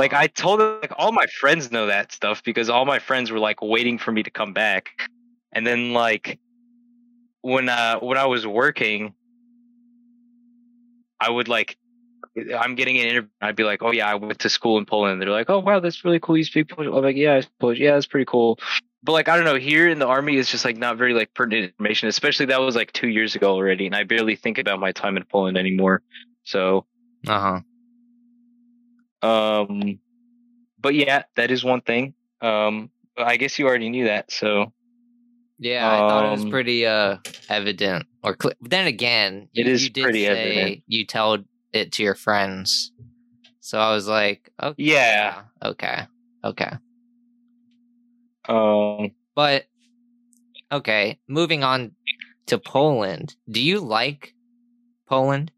[0.00, 3.30] Like I told them, like all my friends know that stuff because all my friends
[3.30, 4.98] were like waiting for me to come back,
[5.52, 6.38] and then like
[7.42, 9.12] when uh when I was working,
[11.20, 11.76] I would like
[12.58, 13.28] I'm getting an interview.
[13.42, 15.20] I'd be like, oh yeah, I went to school in Poland.
[15.20, 16.38] They're like, oh wow, that's really cool.
[16.38, 16.88] You speak Polish.
[16.88, 17.78] I'm like, yeah, I Polish.
[17.78, 18.58] Yeah, that's pretty cool.
[19.02, 21.34] but like I don't know, here in the army it's just like not very like
[21.34, 24.80] pertinent information, especially that was like two years ago already, and I barely think about
[24.80, 26.00] my time in Poland anymore.
[26.44, 26.86] So
[27.26, 27.60] Uh huh.
[29.22, 29.98] Um
[30.80, 32.14] but yeah, that is one thing.
[32.40, 34.72] Um I guess you already knew that, so
[35.58, 38.06] Yeah, I thought it was Um, pretty uh evident.
[38.22, 40.84] Or cl- then again, It you, is you did pretty say evident.
[40.86, 41.38] you tell
[41.72, 42.92] it to your friends.
[43.60, 45.42] So I was like, okay, yeah.
[45.62, 46.06] okay,
[46.44, 46.72] okay.
[48.48, 49.66] Um But
[50.72, 51.92] okay, moving on
[52.46, 53.36] to Poland.
[53.50, 54.34] Do you like
[55.06, 55.52] Poland?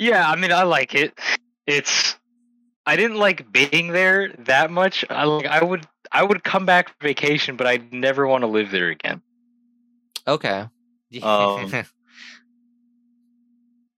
[0.00, 1.12] Yeah, I mean, I like it.
[1.66, 2.16] It's
[2.86, 5.04] I didn't like being there that much.
[5.10, 8.46] I like I would I would come back for vacation, but I'd never want to
[8.48, 9.20] live there again.
[10.26, 10.66] Okay.
[11.22, 11.72] Um,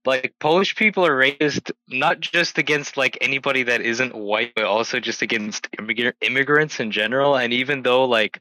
[0.05, 4.99] Like Polish people are racist not just against like anybody that isn't white, but also
[4.99, 7.37] just against immigr- immigrants in general.
[7.37, 8.41] And even though like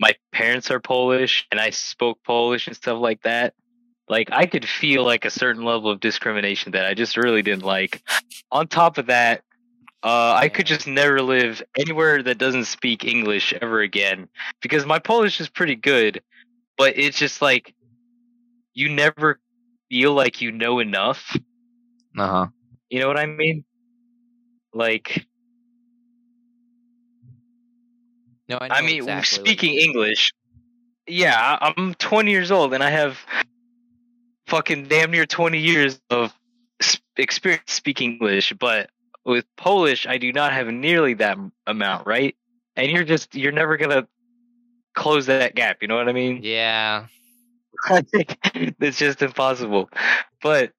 [0.00, 3.54] my parents are Polish and I spoke Polish and stuff like that,
[4.08, 7.64] like I could feel like a certain level of discrimination that I just really didn't
[7.64, 8.02] like.
[8.52, 9.42] On top of that,
[10.02, 14.28] uh, I could just never live anywhere that doesn't speak English ever again
[14.62, 16.22] because my Polish is pretty good,
[16.78, 17.74] but it's just like
[18.74, 19.40] you never
[19.90, 21.36] feel like you know enough.
[22.16, 22.46] uh huh.
[22.90, 23.64] You know what I mean?
[24.72, 25.26] Like,
[28.48, 29.74] No, I, I mean, exactly speaking.
[29.74, 30.32] English.
[31.08, 33.18] Yeah, I'm 20 years old and I have
[34.46, 36.32] fucking damn near 20 years of
[37.16, 38.90] experience speaking English, but
[39.24, 42.36] with Polish, I do not have nearly that amount, right?
[42.76, 44.06] And you're just you're never gonna
[44.94, 45.78] close that gap.
[45.82, 46.40] You know what I mean?
[46.42, 47.06] Yeah.
[48.54, 49.90] It's just impossible.
[50.42, 50.72] But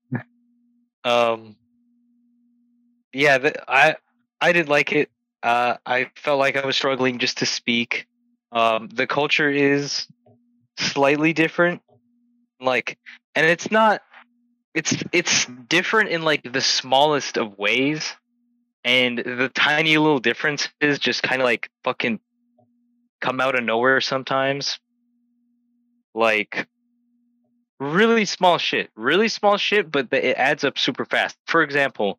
[1.03, 1.56] um
[3.13, 3.95] yeah, the, I
[4.39, 5.10] I didn't like it.
[5.43, 8.08] Uh I felt like I was struggling just to speak.
[8.51, 10.08] Um the culture is
[10.77, 11.82] slightly different.
[12.60, 12.97] Like
[13.38, 14.02] and it's not
[14.73, 18.15] it's it's different in like the smallest of ways.
[18.84, 22.19] And the tiny little differences just kind of like fucking
[23.21, 24.80] come out of nowhere sometimes.
[26.15, 26.67] Like
[27.80, 31.38] really small shit, really small shit, but the, it adds up super fast.
[31.45, 32.17] For example,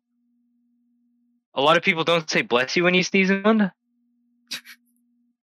[1.53, 3.71] a lot of people don't say "bless you" when you sneeze in.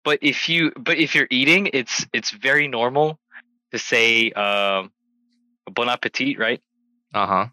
[0.04, 3.18] But if you, but if you're eating, it's it's very normal
[3.72, 4.92] to say um,
[5.70, 6.60] "bon appetit," right?
[7.12, 7.46] Uh huh.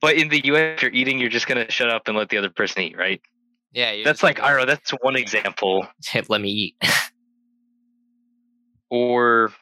[0.00, 2.38] But in the U.S., if you're eating, you're just gonna shut up and let the
[2.38, 3.20] other person eat, right?
[3.72, 4.02] Yeah.
[4.04, 5.86] That's like, I don't know, that's one example.
[6.28, 6.76] Let me eat.
[8.90, 9.52] or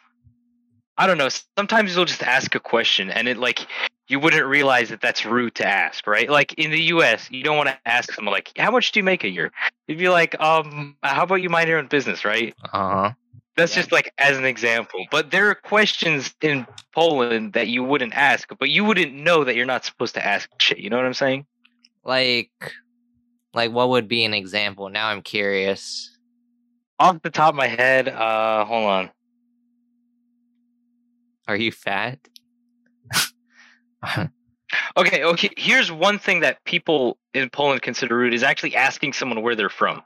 [0.99, 1.29] I don't know.
[1.59, 3.67] Sometimes you'll just ask a question, and it like
[4.09, 6.31] you wouldn't realize that that's rude to ask, right?
[6.31, 9.05] Like in the U.S., you don't want to ask someone like, "How much do you
[9.05, 9.53] make a year?"
[9.89, 12.55] You'd be like, "Um, how about you mind your own business?" Right?
[12.73, 13.13] Uh huh.
[13.57, 13.83] That's Yeah.
[13.83, 15.07] just like as an example.
[15.11, 19.57] But there are questions in Poland that you wouldn't ask, but you wouldn't know that
[19.57, 20.79] you're not supposed to ask shit.
[20.79, 21.47] You know what I'm saying?
[22.05, 22.51] Like,
[23.55, 24.89] like what would be an example?
[24.91, 26.17] Now I'm curious.
[26.99, 29.11] Off the top of my head, uh, hold on.
[31.49, 32.19] Are you fat?
[34.97, 35.51] Okay, okay.
[35.57, 39.69] Here's one thing that people in Poland consider rude is actually asking someone where they're
[39.71, 40.03] from.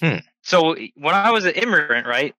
[0.00, 0.16] Hmm.
[0.44, 2.34] So when I was an immigrant, right?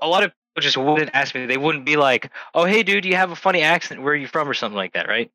[0.00, 1.46] A lot of people just wouldn't ask me.
[1.46, 4.02] They wouldn't be like, "Oh, hey, dude, you have a funny accent.
[4.02, 5.30] Where are you from?" or something like that, right?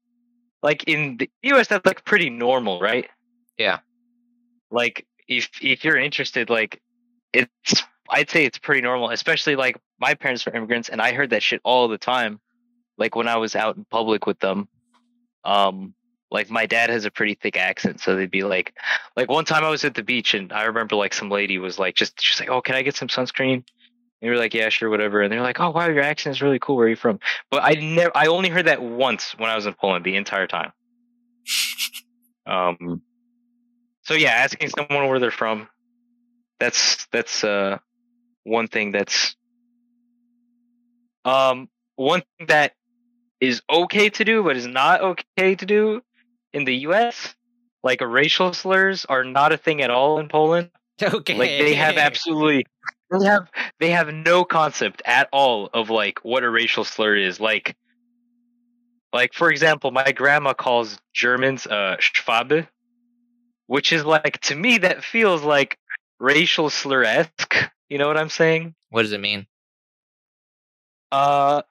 [0.62, 3.10] Like in the U.S., that's like pretty normal, right?
[3.58, 3.80] Yeah.
[4.70, 6.82] Like if if you're interested, like
[7.34, 11.32] it's I'd say it's pretty normal, especially like my parents were immigrants, and I heard
[11.32, 12.40] that shit all the time.
[12.98, 14.68] Like when I was out in public with them,
[15.44, 15.96] um,
[16.32, 18.74] like my dad has a pretty thick accent, so they'd be like,
[19.16, 21.80] like one time I was at the beach, and I remember like some lady was
[21.80, 23.64] like, just she's like, oh, can I get some sunscreen?
[24.22, 25.22] And we were like, yeah, sure, whatever.
[25.22, 26.76] And they're like, oh, wow, your accent is really cool.
[26.76, 27.20] Where are you from?
[27.50, 30.48] But I never, I only heard that once when I was in Poland the entire
[30.48, 30.74] time.
[32.46, 33.02] Um,
[34.04, 35.70] so yeah, asking someone where they're from,
[36.60, 37.78] that's that's uh
[38.44, 39.36] one thing that's
[41.26, 42.74] um one thing that
[43.40, 46.02] is okay to do but is not okay to do
[46.54, 47.36] in the US.
[47.84, 50.72] Like racial slurs are not a thing at all in Poland.
[51.02, 51.38] Okay.
[51.38, 52.66] Like they have absolutely
[53.10, 57.40] they have they have no concept at all of like what a racial slur is.
[57.40, 57.78] Like
[59.14, 62.68] like for example, my grandma calls Germans uh Schwabe,
[63.68, 65.78] which is like to me that feels like
[66.20, 67.56] racial slur esque.
[67.88, 68.76] You know what I'm saying?
[68.90, 69.48] What does it mean?
[71.12, 71.62] Uh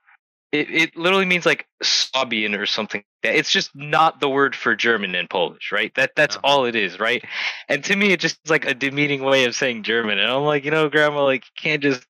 [0.53, 3.05] it, it literally means like Swabian or something.
[3.23, 5.95] It's just not the word for German in Polish, right?
[5.97, 6.43] That that's Uh-huh.
[6.45, 7.25] all it is, right?
[7.69, 10.19] And to me, it just is like a demeaning way of saying German.
[10.19, 12.07] And I'm like, you know, Grandma, like you can't just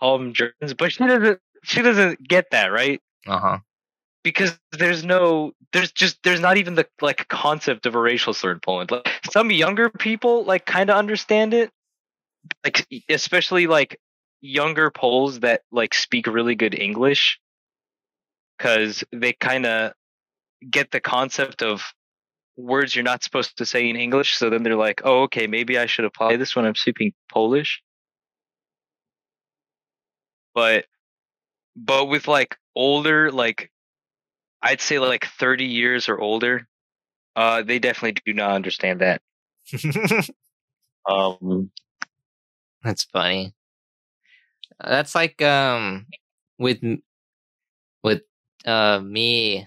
[0.00, 1.40] call them Germans, but she doesn't.
[1.64, 3.00] She doesn't get that, right?
[3.26, 3.58] Uh huh.
[4.24, 8.52] because there's no there's just there's not even the like concept of a racial slur
[8.52, 8.90] in Poland.
[8.90, 11.70] Like some younger people like kind of understand it.
[12.64, 14.00] Like especially like
[14.40, 17.40] younger Poles that like speak really good English
[18.58, 19.92] cuz they kind of
[20.70, 21.82] get the concept of
[22.56, 25.78] words you're not supposed to say in English so then they're like, "Oh, okay, maybe
[25.78, 27.82] I should apply this when I'm speaking Polish."
[30.54, 30.86] But
[31.76, 33.70] but with like older like
[34.62, 36.66] I'd say like 30 years or older,
[37.36, 39.22] uh, they definitely do not understand that.
[41.08, 41.70] Um,
[42.82, 43.54] That's funny.
[44.78, 46.06] That's like um
[46.58, 46.80] with
[48.02, 48.22] with
[48.66, 49.66] uh me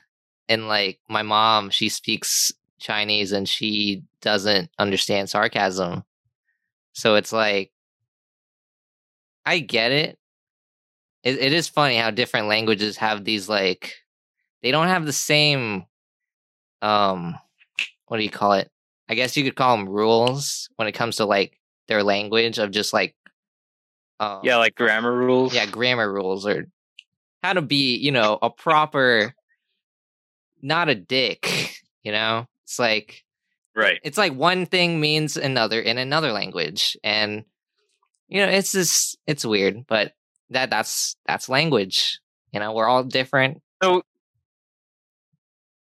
[0.52, 6.04] and like my mom, she speaks Chinese and she doesn't understand sarcasm.
[6.92, 7.72] So it's like
[9.46, 10.20] I get it.
[11.24, 13.96] It it is funny how different languages have these like
[14.62, 15.86] they don't have the same
[16.82, 17.36] um
[18.08, 18.70] what do you call it?
[19.08, 22.72] I guess you could call them rules when it comes to like their language of
[22.72, 23.16] just like
[24.20, 25.54] um, yeah, like grammar rules.
[25.54, 26.68] yeah grammar rules or
[27.42, 29.34] how to be you know a proper
[30.62, 33.24] not a dick you know it's like
[33.76, 34.00] right.
[34.04, 37.44] it's like one thing means another in another language and
[38.28, 40.14] you know it's just it's weird but
[40.50, 42.20] that that's that's language
[42.52, 44.04] you know we're all different So,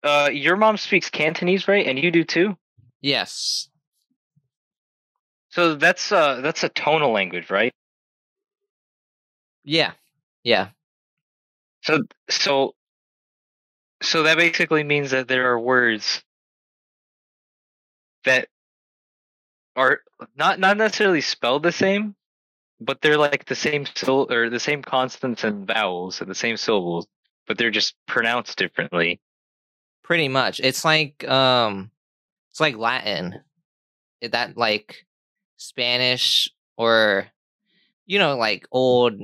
[0.04, 1.86] uh, your mom speaks Cantonese, right?
[1.86, 2.58] And you do too.
[3.02, 3.70] yes
[5.50, 7.74] So that's uh that's a tonal language, right?
[9.64, 9.92] yeah
[10.44, 10.70] yeah
[11.84, 12.74] So so
[14.02, 16.24] so that basically means that there are words
[18.26, 18.48] that
[19.76, 20.02] are
[20.36, 22.16] not not necessarily spelled the same,
[22.80, 26.58] but they're like the same syll or the same consonants and vowels and the same
[26.58, 27.08] syllables,
[27.48, 29.20] but they're just pronounced differently.
[30.04, 30.60] pretty much.
[30.60, 31.92] It's like um
[32.52, 33.42] it's like latin.
[34.22, 35.06] That like
[35.58, 37.28] spanish or
[38.06, 39.22] you know like old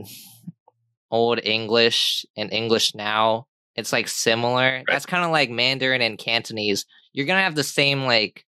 [1.11, 4.83] old english and english now it's like similar.
[4.87, 6.85] That's kind of like mandarin and cantonese.
[7.13, 8.43] You're gonna have the same like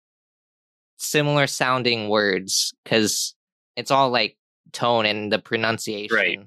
[0.98, 3.36] similar sounding words because
[3.76, 4.36] it's all like
[4.74, 6.16] tone and the pronunciation.
[6.16, 6.40] Right.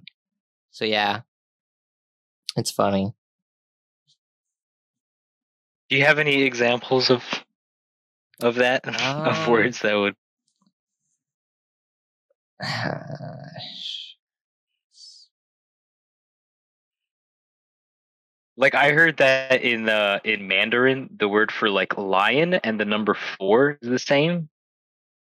[0.72, 1.20] so yeah.
[2.56, 3.14] It's funny.
[5.88, 7.24] Do you have any examples of
[8.40, 10.14] of that of Um, words that would
[18.56, 22.84] like I heard that in uh in Mandarin the word for like lion and the
[22.84, 24.48] number 4 is the same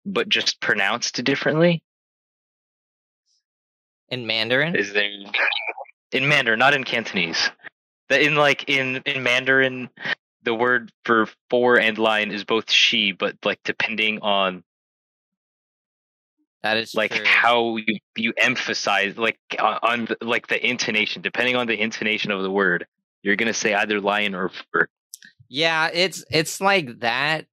[0.04, 1.82] but just pronounced differently.
[4.08, 5.08] in mandarin Is there
[6.12, 7.50] in Mandarin, not in Cantonese.
[8.08, 9.88] That in like in in Mandarin
[10.42, 14.62] the word for four and lion is both she, but like depending on
[16.62, 17.24] that is like true.
[17.24, 22.42] how you you emphasize like on, on like the intonation, depending on the intonation of
[22.42, 22.87] the word,
[23.22, 24.87] you're gonna say either lion or fur.
[25.48, 27.46] Yeah, it's it's like that,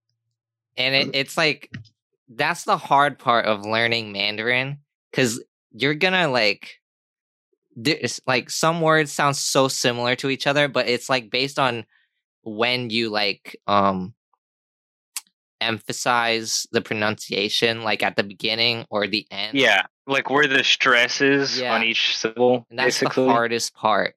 [0.78, 1.70] and it, it's like
[2.30, 4.80] that's the hard part of learning Mandarin
[5.12, 6.76] because you're gonna like
[7.76, 11.86] there's like some words sound so similar to each other, but it's like based on
[12.44, 14.14] when you like um
[15.62, 19.58] emphasize the pronunciation, like at the beginning or the end.
[19.58, 21.74] Yeah, like where the stress is Yeah.
[21.76, 22.66] on each syllable.
[22.70, 23.26] and that's basically.
[23.26, 24.16] the hardest part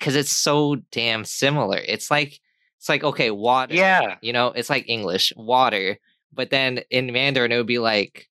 [0.00, 1.78] because it's so damn similar.
[1.78, 2.40] It's like
[2.78, 3.74] it's like okay, water.
[3.74, 5.98] Yeah, You know, it's like English, water,
[6.32, 8.28] but then in Mandarin it would be like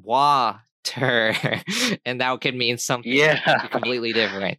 [0.00, 0.60] water,
[2.04, 4.58] and that could mean something yeah, completely different.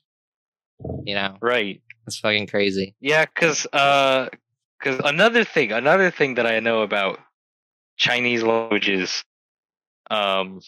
[1.05, 1.81] You know, right.
[2.07, 2.95] it's fucking crazy.
[2.99, 4.29] Yeah, because uh,
[4.79, 7.19] because another thing, another thing that I know about
[7.97, 9.23] Chinese languages,
[10.09, 10.61] um,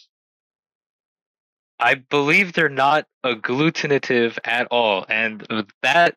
[1.80, 5.45] I believe they're not agglutinative at all, and
[5.82, 6.16] that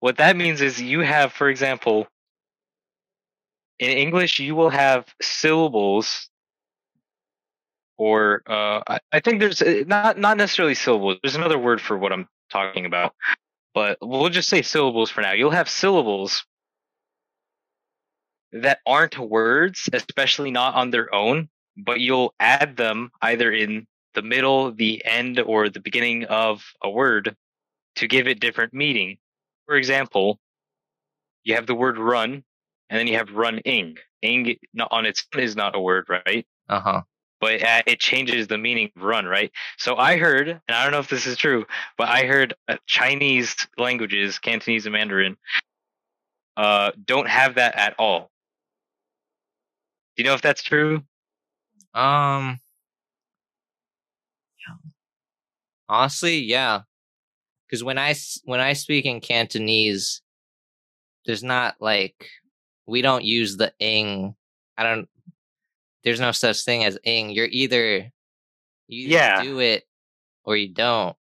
[0.00, 2.06] what that means is you have, for example,
[3.78, 6.28] in English you will have syllables,
[7.96, 11.18] or uh, I, I think there's uh, not not necessarily syllables.
[11.22, 13.12] There's another word for what I'm talking about
[13.76, 15.32] but we'll just say syllables for now.
[15.32, 16.46] You'll have syllables
[18.52, 23.86] that aren't words, especially not on their own, but you'll add them either in
[24.16, 27.36] the middle, the end, or the beginning of a word
[27.96, 29.18] to give it different meaning.
[29.66, 30.40] For example,
[31.44, 32.42] you have the word run,
[32.90, 33.98] and then you have run ing.
[34.22, 34.56] Ing
[34.90, 36.46] on its own is not a word, right?
[36.68, 37.02] Uh huh.
[37.40, 39.52] But it changes the meaning of run, right?
[39.76, 41.66] So I heard, and I don't know if this is true,
[41.98, 45.36] but I heard uh, Chinese languages, Cantonese and Mandarin,
[46.56, 48.30] uh, don't have that at all.
[50.16, 51.02] Do you know if that's true?
[51.94, 52.58] Um.
[55.89, 56.81] Honestly, yeah.
[57.67, 60.21] Because when I s- when I speak in Cantonese,
[61.25, 62.29] there's not like
[62.85, 64.35] we don't use the ing.
[64.77, 65.07] I don't.
[66.03, 67.29] There's no such thing as ing.
[67.31, 68.11] You're either
[68.87, 69.43] you either Yeah.
[69.43, 69.87] do it
[70.43, 71.15] or you don't.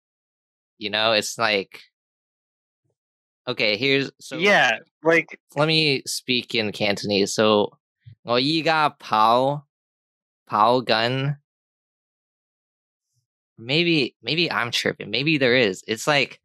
[0.77, 1.81] You know, it's like
[3.47, 3.77] okay.
[3.77, 7.33] Here's so yeah, like let me speak in Cantonese.
[7.33, 7.77] So,
[8.23, 9.67] 我依家跑
[10.45, 11.37] 跑紧
[13.58, 15.10] Maybe maybe I'm tripping.
[15.10, 15.84] Maybe there is.
[15.86, 16.40] It's like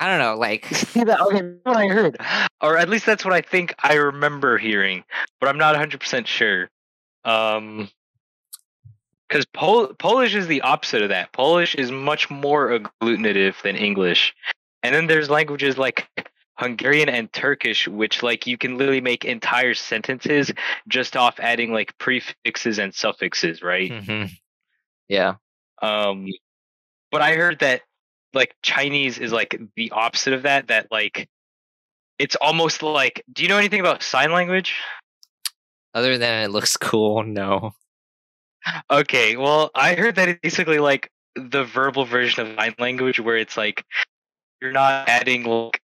[0.00, 0.36] I don't know.
[0.36, 0.64] Like
[0.96, 2.16] Okay, that's what I heard,
[2.60, 5.04] or at least that's what I think I remember hearing,
[5.40, 6.70] but I'm not 100 percent sure.
[7.24, 7.88] Um,
[9.28, 11.32] because Pol- Polish is the opposite of that.
[11.32, 14.34] Polish is much more agglutinative than English,
[14.82, 16.08] and then there's languages like
[16.56, 20.52] Hungarian and Turkish, which like you can literally make entire sentences
[20.88, 23.90] just off adding like prefixes and suffixes, right?
[23.90, 24.30] Mhm.
[25.08, 25.34] yeah.
[25.82, 26.28] Um,
[27.14, 27.82] but I heard that
[28.32, 30.66] like Chinese is like the opposite of that.
[30.66, 31.28] That like
[32.18, 33.22] it's almost like.
[33.32, 34.74] Do you know anything about sign language?
[35.94, 37.70] Other than it looks cool, no.
[38.90, 43.36] Okay, well, I heard that it's basically like the verbal version of sign language, where
[43.36, 43.84] it's like
[44.60, 45.80] you're not adding like.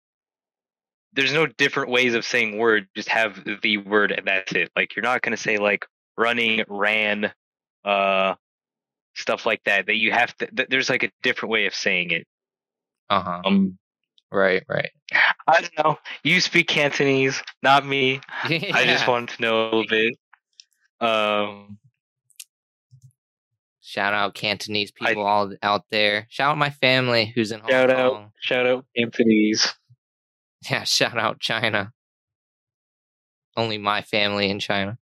[1.11, 2.87] There's no different ways of saying word.
[2.95, 4.71] Just have the word and that's it.
[4.77, 5.85] Like you're not gonna say like
[6.17, 7.33] running, ran,
[7.83, 8.35] uh,
[9.17, 9.87] stuff like that.
[9.87, 10.47] That you have to.
[10.47, 12.27] Th- there's like a different way of saying it.
[13.09, 13.41] Uh huh.
[13.45, 13.77] Um,
[14.29, 14.61] Right.
[14.67, 14.89] Right.
[15.47, 15.99] I don't know.
[16.23, 18.19] You speak Cantonese, not me.
[18.43, 19.09] I just Yeah.
[19.09, 20.17] wanted to know a little bit.
[20.99, 21.77] Um,
[23.81, 26.27] shout out Cantonese I- people all out there.
[26.29, 27.97] Shout out my family who's in Hong shout Kong.
[28.25, 29.73] out, shout out Cantonese.
[30.69, 30.83] Yeah.
[30.83, 31.93] Shout out China.
[33.55, 34.97] Only my family in China.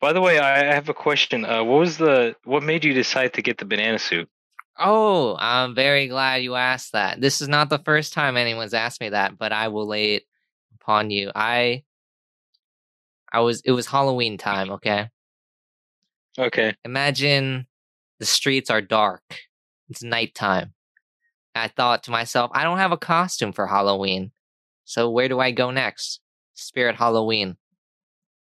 [0.00, 1.44] By the way, I have a question.
[1.44, 4.28] Uh, what was the what made you decide to get the banana suit?
[4.78, 7.20] Oh, I'm very glad you asked that.
[7.20, 10.24] This is not the first time anyone's asked me that, but I will lay it
[10.80, 11.30] upon you.
[11.34, 11.84] I
[13.30, 15.08] I was it was Halloween time, okay?
[16.38, 16.74] Okay.
[16.84, 17.66] Imagine
[18.18, 19.22] the streets are dark.
[19.88, 20.72] It's nighttime.
[21.54, 24.32] I thought to myself, I don't have a costume for Halloween.
[24.84, 26.20] So where do I go next?
[26.54, 27.56] Spirit Halloween.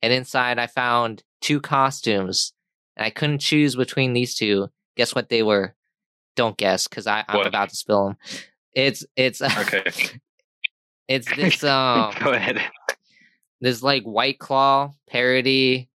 [0.01, 2.53] And inside I found two costumes.
[2.95, 4.69] And I couldn't choose between these two.
[4.95, 5.75] Guess what they were?
[6.35, 7.47] Don't guess, because I'm What?
[7.47, 8.17] about to spill them.
[8.73, 9.83] It's it's Okay.
[11.07, 12.61] it's this um Go ahead.
[13.61, 15.89] this like white claw parody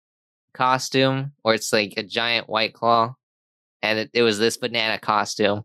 [0.55, 3.14] costume or it's like a giant white claw
[3.82, 5.64] and it, it was this banana costume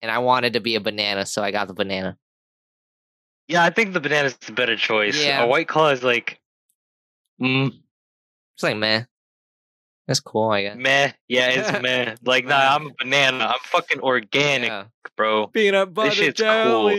[0.00, 2.16] and i wanted to be a banana so i got the banana
[3.48, 5.22] Yeah, I think the banana is the better choice.
[5.22, 5.42] Yeah.
[5.42, 6.40] A white claw is like,
[7.40, 7.66] mm,
[8.54, 9.06] it's like man
[10.06, 11.12] that's cool i guess meh.
[11.28, 12.14] Yeah, it's meh.
[12.22, 13.38] Like, nah, I'm a banana.
[13.44, 14.84] I'm fucking organic, Yeah.
[15.16, 15.46] bro.
[15.46, 16.90] peanut butter shit's cool.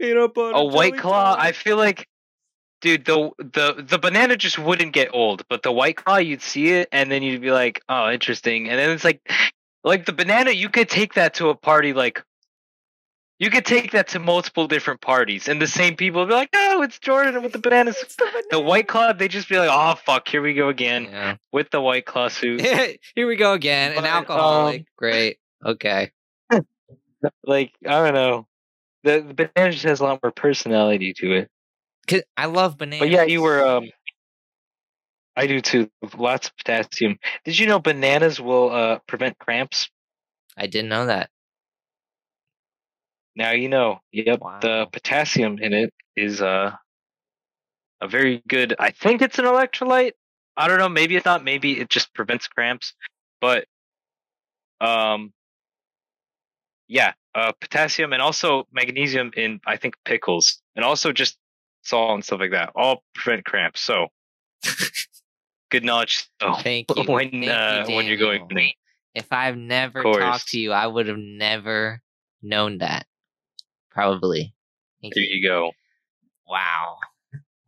[0.00, 2.06] peanut butter a white claw i feel like
[2.80, 6.70] dude the the the banana just wouldn't get old but the white claw you'd see
[6.70, 9.20] it and then you'd be like oh interesting and then it's like
[9.84, 12.22] like the banana you could take that to a party like
[13.42, 16.50] you could take that to multiple different parties and the same people would be like
[16.54, 17.96] oh it's jordan with the bananas
[18.50, 21.36] the white claw they just be like oh fuck here we go again yeah.
[21.52, 22.60] with the white claw suit
[23.14, 26.12] here we go again an But, alcoholic um, great okay
[27.44, 28.46] like i don't know
[29.02, 31.50] the, the banana just has a lot more personality to it
[32.06, 33.64] 'Cause i love bananas But yeah, you were.
[33.64, 33.90] Um,
[35.34, 35.88] I do too.
[36.16, 37.18] Lots of potassium.
[37.44, 39.88] Did you know bananas will uh, prevent cramps?
[40.56, 41.30] i didn't know that
[43.36, 44.00] Now you know.
[44.12, 44.40] Yep.
[44.40, 44.58] Wow.
[44.60, 46.72] The potassium in it is uh,
[48.00, 48.74] a very good.
[48.78, 50.12] I think it's an electrolyte.
[50.56, 50.88] I don't know.
[50.88, 51.44] Maybe it's not.
[51.44, 52.94] Maybe it just prevents cramps.
[53.40, 53.66] But
[54.80, 55.32] um,
[56.88, 61.38] yeah, uh, potassium and also magnesium in I think pickles and also just
[61.82, 63.80] salt and stuff like that all prevent cramps.
[63.80, 64.08] So
[65.70, 66.28] good knowledge.
[66.40, 68.74] So thank you when Thank you, uh, when you're going
[69.14, 72.00] if i've never talked to you i would have never
[72.42, 73.06] known that
[73.92, 74.54] probably
[75.02, 75.36] there you.
[75.40, 75.72] you go.
[76.46, 76.96] wow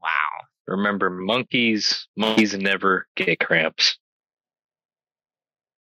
[0.03, 3.99] wow Remember, monkeys monkeys never get cramps.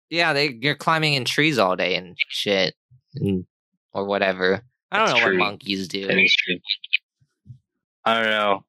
[0.09, 2.73] Yeah, they you're climbing in trees all day and shit,
[3.15, 3.45] and,
[3.93, 4.61] or whatever.
[4.91, 5.39] I don't That's know true.
[5.39, 6.09] what monkeys do.
[8.03, 8.65] I don't know.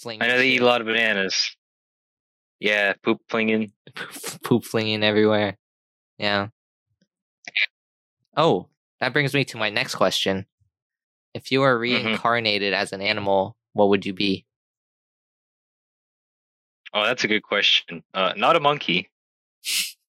[0.00, 1.56] Fling I know they eat a lot of bananas.
[2.60, 3.72] Yeah, poop flinging.
[4.44, 5.56] poop flinging everywhere.
[6.18, 6.48] Yeah.
[8.36, 8.68] Oh,
[9.04, 10.46] that brings me to my next question.
[11.34, 12.06] If you were Mm-hmm.
[12.06, 14.46] reincarnated as an animal, what would you be?
[16.94, 18.02] Oh, that's a good question.
[18.14, 19.10] Uh, not a monkey.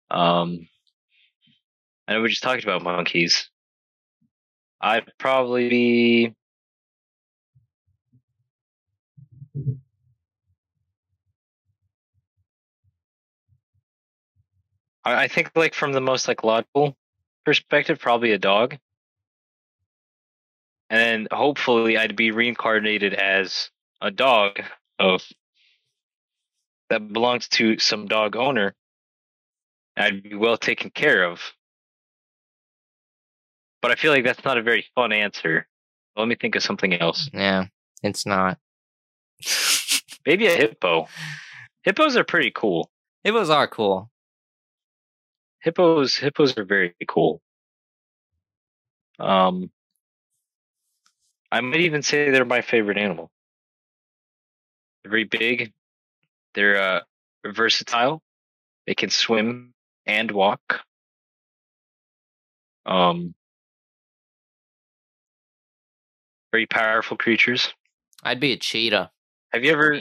[0.09, 0.67] Um,
[2.07, 3.51] I know we just talked about monkeys.
[4.81, 6.35] I'd probably be.
[15.05, 16.97] I I think, like from the most like logical
[17.49, 18.77] perspective, probably a dog,
[20.91, 23.71] and then hopefully I'd be reincarnated as
[24.01, 24.61] a dog
[24.99, 25.23] of
[26.91, 28.75] that belongs to some dog owner.
[29.97, 31.41] I'd be well taken care of.
[33.81, 35.67] But I feel like that's not a very fun answer.
[36.15, 37.31] Let me think of something else.
[37.33, 37.65] Yeah,
[38.03, 38.59] it's not.
[40.27, 41.07] Maybe a hippo.
[41.81, 42.91] Hippos are pretty cool.
[43.23, 44.11] Hippos are cool.
[45.61, 47.41] Hippos hippos are very cool.
[49.19, 49.71] Um
[51.51, 53.31] I might even say they're my favorite animal.
[55.03, 55.73] They're very big.
[56.53, 57.01] They're uh
[57.45, 58.21] versatile.
[58.87, 59.73] They can swim
[60.05, 60.81] and walk.
[62.85, 63.35] Um
[66.51, 67.73] very powerful creatures.
[68.23, 69.11] I'd be a cheetah.
[69.51, 69.95] Have you ever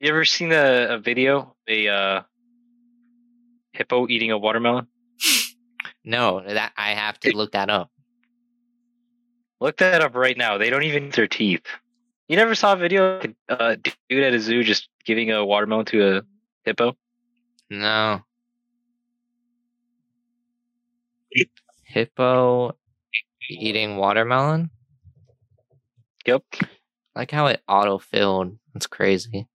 [0.00, 2.22] you ever seen a, a video a uh
[3.74, 4.86] hippo eating a watermelon?
[6.04, 7.90] No, that I have to look that up.
[9.60, 10.58] Look that up right now.
[10.58, 11.66] They don't even use their teeth.
[12.28, 13.76] You never saw a video of a uh,
[14.08, 16.22] dude at a zoo just giving a watermelon to a
[16.64, 16.96] hippo?
[17.70, 18.20] No.
[21.84, 22.76] Hippo
[23.48, 24.70] eating watermelon?
[26.26, 26.42] Yep.
[27.14, 28.58] like how it auto filled.
[28.72, 29.46] That's crazy.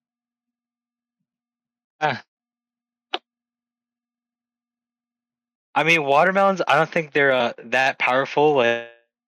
[5.80, 6.61] I mean, watermelons.
[6.67, 8.55] I don't think they're uh, that powerful.
[8.55, 8.89] Like,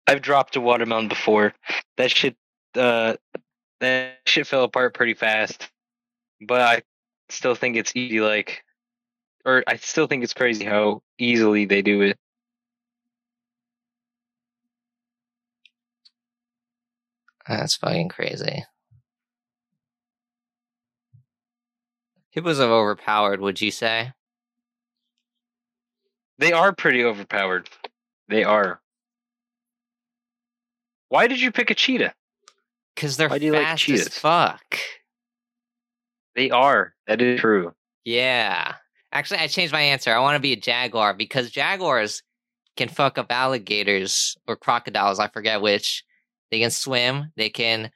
[0.08, 1.54] I've dropped a watermelon before.
[1.98, 2.36] That shit,
[2.74, 3.14] uh,
[3.80, 5.70] that shit fell apart pretty fast.
[6.42, 6.82] But I
[7.30, 8.22] still think it's easy.
[8.22, 8.64] Like,
[9.46, 12.18] or I still think it's crazy how easily they do it.
[17.48, 18.66] That's fucking crazy.
[22.32, 24.14] Hippos are overpowered, would you say?
[26.42, 27.70] They are pretty overpowered.
[28.28, 28.82] They are.
[31.10, 32.16] Why did you pick a cheetah?
[32.96, 34.18] Because they're Why do you like fast as cheetahs?
[34.18, 34.78] fuck.
[36.36, 36.96] They are.
[37.06, 37.76] That is true.
[38.06, 38.74] Yeah.
[39.12, 40.12] Actually, I changed my answer.
[40.12, 42.24] I want to be a jaguar because jaguars
[42.76, 45.20] can fuck up alligators or crocodiles.
[45.20, 46.04] I forget which.
[46.50, 47.92] They can swim, they can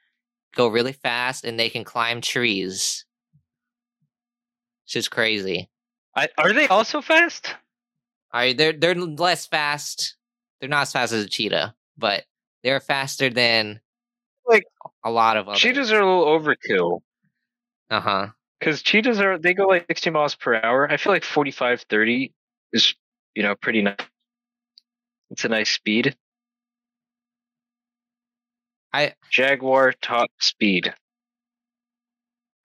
[0.55, 3.05] go really fast, and they can climb trees.
[4.85, 5.67] It's just crazy.
[6.15, 7.55] I, are they also fast?
[8.35, 10.17] All right, they're they're less fast.
[10.59, 12.25] They're not as fast as a cheetah, but
[12.63, 13.79] they're faster than
[14.45, 14.65] Like,
[15.05, 15.57] a lot of other.
[15.57, 16.99] Cheetahs are a little overkill
[17.89, 18.27] Uh huh.
[18.59, 20.91] because cheetahs are they go like 60 miles per hour.
[20.91, 22.33] I feel like 45, 30
[22.73, 22.93] is
[23.35, 23.95] you know pretty nice.
[25.31, 26.17] It's a nice speed.
[28.91, 30.93] I Jaguar top speed.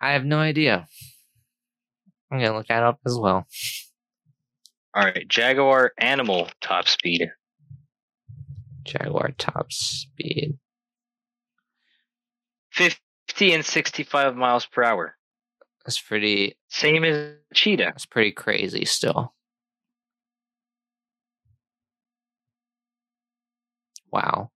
[0.00, 0.88] I have no idea.
[2.32, 3.46] I'm gonna look that up as well.
[4.94, 7.30] All right, Jaguar animal top speed.
[8.84, 10.58] Jaguar top speed.
[12.72, 15.16] 50 and 65 miles per hour.
[15.84, 16.56] That's pretty.
[16.68, 17.84] Same as cheetah.
[17.84, 18.84] That's pretty crazy.
[18.84, 19.32] Still.
[24.12, 24.50] Wow.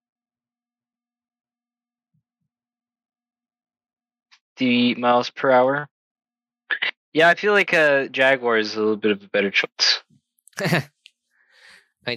[4.56, 5.88] 50 miles per hour.
[7.12, 10.02] Yeah, I feel like a Jaguar is a little bit of a better choice.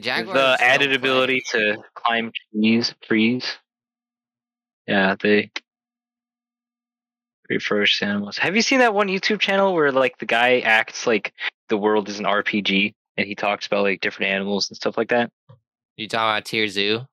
[0.02, 3.58] Jaguars the added ability to climb trees, trees.
[4.86, 5.52] Yeah, they
[7.60, 8.38] ferocious animals.
[8.38, 11.34] Have you seen that one YouTube channel where like the guy acts like
[11.70, 15.10] the world is an RPG and he talks about like different animals and stuff like
[15.10, 15.32] that?
[15.96, 17.08] You talking about TierZoo?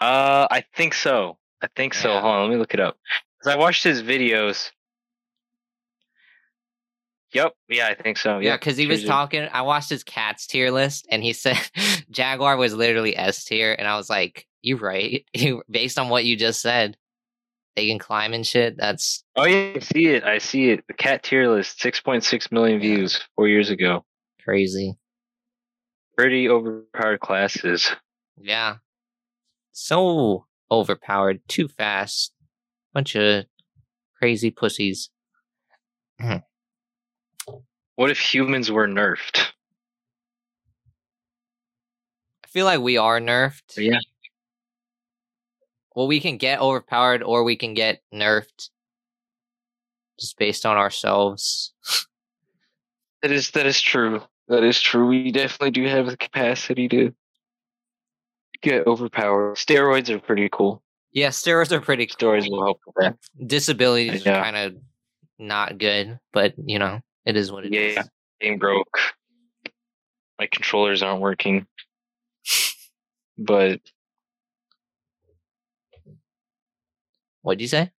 [0.00, 1.38] Uh, I think so.
[1.60, 2.12] I think so.
[2.12, 2.96] Hold on, let me look it up.
[3.42, 4.70] Cause I watched his videos.
[7.34, 7.52] Yep.
[7.68, 8.38] Yeah, I think so.
[8.38, 9.48] Yeah, because he was talking.
[9.52, 11.58] I watched his cats tier list, and he said
[12.10, 15.24] Jaguar was literally S tier, and I was like, "You right?
[15.70, 16.96] Based on what you just said,
[17.76, 18.76] they can climb and shit.
[18.76, 20.24] That's Oh yeah, I see it.
[20.24, 20.84] I see it.
[20.88, 24.04] The cat tier list, six point six million views four years ago.
[24.42, 24.96] crazy."
[26.16, 27.94] Pretty overpowered classes.
[28.40, 28.78] Yeah.
[29.70, 32.32] So overpowered too fast.
[32.92, 33.44] Bunch of
[34.18, 35.10] crazy pussies.
[37.98, 39.48] What if humans were nerfed?
[42.44, 43.76] I feel like we are nerfed.
[43.76, 43.98] Yeah.
[45.96, 48.70] Well, we can get overpowered or we can get nerfed
[50.20, 51.72] just based on ourselves.
[53.22, 54.22] That is that is true.
[54.46, 55.08] That is true.
[55.08, 57.12] We definitely do have the capacity to
[58.62, 59.56] get overpowered.
[59.56, 60.84] Steroids are pretty cool.
[61.10, 62.30] Yeah, steroids are pretty cool.
[62.30, 63.16] Steroids will help with that.
[63.44, 64.76] Disabilities are kind of
[65.40, 67.94] not good, but you know, it is what it is.
[67.96, 68.02] Yeah.
[68.40, 68.98] Game broke.
[70.38, 71.66] My controllers aren't working.
[73.36, 73.80] But
[77.42, 77.92] What'd you say?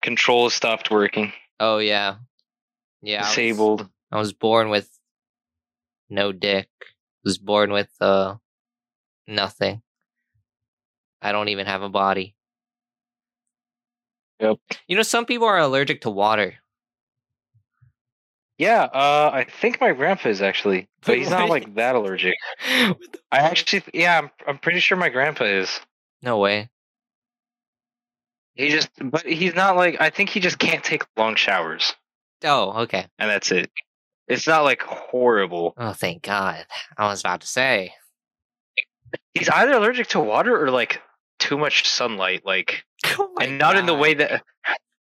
[0.00, 1.32] controls stopped working.
[1.60, 2.16] Oh yeah.
[3.02, 3.18] Yeah.
[3.18, 3.88] I was- Disabled.
[4.12, 4.88] I was born with
[6.08, 6.68] no dick.
[6.80, 6.86] I
[7.24, 8.36] Was born with uh
[9.26, 9.82] nothing.
[11.20, 12.36] I don't even have a body.
[14.40, 14.58] Yep.
[14.86, 16.54] You know, some people are allergic to water.
[18.58, 22.34] Yeah, uh, I think my grandpa is actually, but he's not like that allergic.
[22.68, 22.98] I
[23.38, 25.80] actually, yeah, I'm, I'm pretty sure my grandpa is.
[26.22, 26.68] no way.
[28.54, 30.00] He just, but he's not like.
[30.00, 31.94] I think he just can't take long showers,
[32.42, 33.06] Oh, okay.
[33.20, 33.70] and that's it.
[34.26, 35.74] It's not like horrible.
[35.76, 36.66] Oh, thank God.
[36.96, 37.94] I was about to say.
[39.34, 41.00] He's either allergic to water or like
[41.38, 42.84] too much sunlight, like,
[43.18, 44.42] Oh my and not in the way that.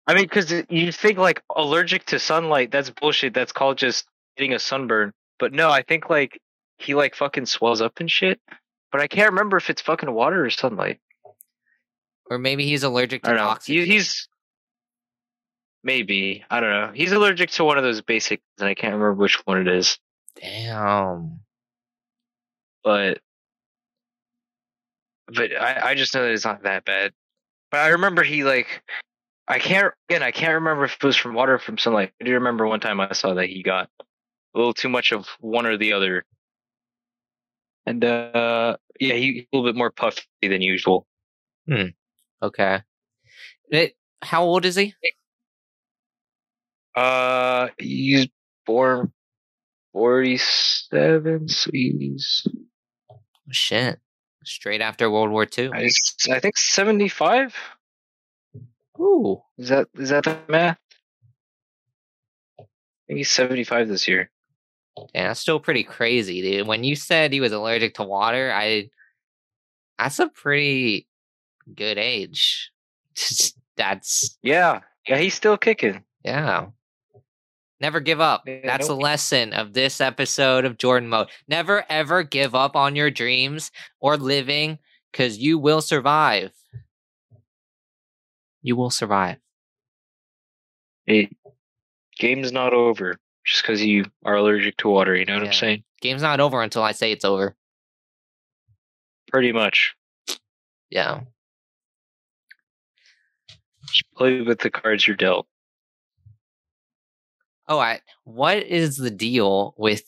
[0.09, 3.35] I mean, because you think like allergic to sunlight, that's bullshit.
[3.35, 4.07] That's called just
[4.39, 5.13] getting a sunburn.
[5.39, 6.41] But no, I think like
[6.79, 8.41] he like fucking swells up and shit.
[8.91, 10.99] But I can't remember if it's fucking water or sunlight.
[12.31, 13.51] Or maybe he's allergic I to don't know.
[13.51, 13.85] oxygen.
[13.85, 14.29] He, he's
[15.85, 16.91] maybe I don't know.
[16.95, 19.99] He's allergic to one of those basics, and I can't remember which one it is.
[20.41, 21.41] Damn.
[22.83, 23.21] But
[25.27, 27.13] but I, I just know that it's not that bad.
[27.71, 28.83] But I remember he like
[29.49, 32.13] I can't again I can't remember if it was from water or from sunlight.
[32.21, 35.27] I do remember one time I saw that he got a little too much of
[35.41, 36.25] one or the other.
[37.87, 41.07] And uh yeah, he a little bit more puffy than usual.
[41.67, 41.89] Hmm.
[42.43, 42.83] Okay.
[43.71, 44.95] It, how old is he?
[46.95, 48.29] Uh he's
[48.67, 49.13] born
[49.95, 52.47] forty seven, so he's
[53.51, 53.99] shit.
[54.45, 55.71] Straight after World War II.
[55.73, 55.89] I
[56.41, 57.55] think seventy five.
[59.01, 59.43] Ooh.
[59.59, 60.79] Is that is that the math?
[62.61, 62.65] I
[63.07, 64.31] think he's seventy five this year.
[65.15, 66.67] Yeah, that's still pretty crazy, dude.
[66.67, 68.91] When you said he was allergic to water, I
[69.99, 71.07] that's a pretty
[71.75, 72.73] good age.
[73.77, 76.05] that's Yeah, yeah, he's still kicking.
[76.25, 76.67] yeah.
[77.81, 78.43] Never give up.
[78.45, 81.29] Yeah, That's a lesson of this episode of Jordan Mode.
[81.47, 83.71] Never ever give up on your dreams
[84.01, 84.81] or living
[85.13, 86.51] because you will survive.
[88.63, 89.37] You will survive.
[91.07, 91.31] Hey,
[92.19, 95.15] game's not over just because you are allergic to water.
[95.17, 95.49] You know what Yeah.
[95.49, 95.85] I'm saying?
[96.01, 97.57] Game's not over until I say it's over.
[99.31, 99.95] Pretty much.
[100.91, 101.21] Yeah.
[103.87, 105.47] Just play with the cards you're dealt.
[107.67, 110.03] Oh, I what is the deal with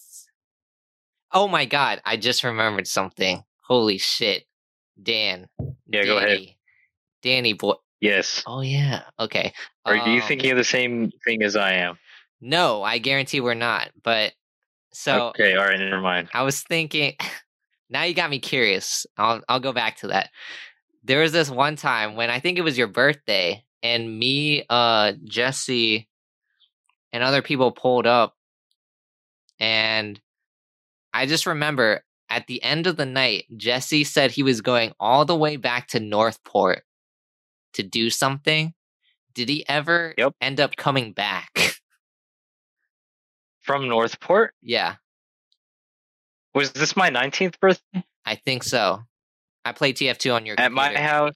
[1.32, 3.42] Oh my god, I just remembered something.
[3.62, 4.44] Holy shit.
[5.00, 5.48] Dan.
[5.86, 6.28] Yeah, go ahead.
[6.28, 6.58] Danny.
[7.22, 7.74] Danny boy.
[8.00, 8.42] Yes.
[8.46, 9.02] Oh yeah.
[9.18, 9.52] Okay.
[9.84, 11.98] Are you Um, thinking of the same thing as I am?
[12.40, 13.90] No, I guarantee we're not.
[14.02, 14.32] But
[14.92, 16.28] so okay, all right, never mind.
[16.32, 17.16] I was thinking
[17.90, 19.06] now you got me curious.
[19.16, 20.30] I'll I'll go back to that.
[21.04, 25.12] There was this one time when I think it was your birthday and me, uh
[25.24, 26.08] Jesse
[27.12, 28.34] and other people pulled up
[29.58, 30.20] and
[31.12, 35.24] I just remember at the end of the night Jesse said he was going all
[35.24, 36.82] the way back to Northport
[37.74, 38.74] to do something.
[39.34, 40.34] Did he ever Yep.
[40.40, 41.50] end up coming back?
[43.62, 44.54] From Northport?
[44.62, 44.96] yeah,
[46.54, 48.04] Was this my 19th birthday?
[48.24, 49.02] I think so.
[49.64, 51.34] I played TF2 on your At my house?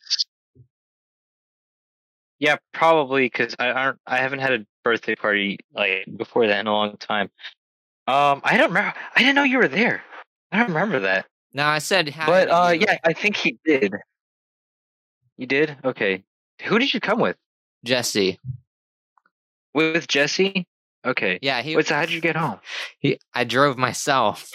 [2.40, 3.98] Yeah, probably because I aren't.
[4.06, 7.30] I haven't had a birthday party like before that in a long time.
[8.06, 8.92] Um, I don't remember.
[9.14, 10.02] I didn't know you were there.
[10.50, 11.26] I don't remember that.
[11.52, 13.94] No, I said hi But uh, yeah, I think he did.
[15.36, 15.76] You did?
[15.84, 16.22] Okay.
[16.64, 17.36] Who did you come with?
[17.84, 18.38] Jesse.
[19.74, 20.66] With Jesse?
[21.04, 21.38] Okay.
[21.42, 22.60] Yeah, he, Wait, so how did you get home?
[23.00, 24.48] he I drove myself.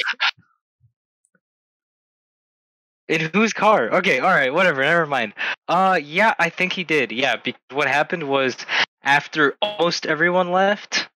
[3.07, 3.89] In whose car?
[3.89, 5.33] Okay, all right, whatever, never mind.
[5.67, 7.11] Uh, yeah, I think he did.
[7.11, 8.55] Yeah, because what happened was
[9.03, 11.09] after almost everyone left,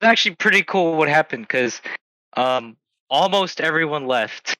[0.00, 1.80] it's actually pretty cool what happened because
[2.36, 2.76] um,
[3.08, 4.56] almost everyone left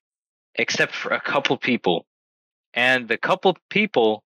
[0.55, 2.07] except for a couple people.
[2.75, 4.24] and the couple people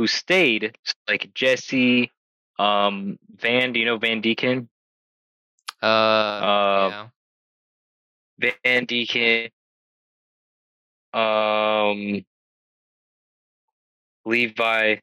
[0.00, 2.10] who stayed, like Jesse,
[2.58, 3.74] um, Van.
[3.74, 4.66] Do you know Van Deacon?
[5.82, 7.08] Uh, Uh,
[8.40, 8.50] yeah.
[8.64, 9.50] Van Deacon,
[11.12, 12.24] um,
[14.24, 14.96] Levi,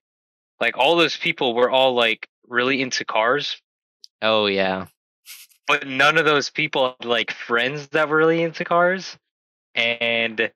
[0.60, 3.62] like all those people were all like really into cars,
[4.24, 4.88] Oh yeah.
[5.68, 9.16] but none of those people had like friends that were really into cars,
[9.76, 10.52] and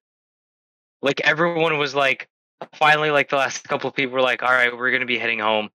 [1.04, 2.28] like everyone was like,
[2.76, 5.40] finally, like the last couple of people were like, all right, we're gonna be heading
[5.40, 5.70] home,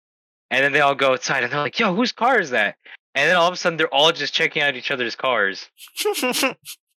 [0.51, 2.77] and then they all go outside and they're like, yo, whose car is that?
[3.15, 5.69] And then all of a sudden they're all just checking out each other's cars.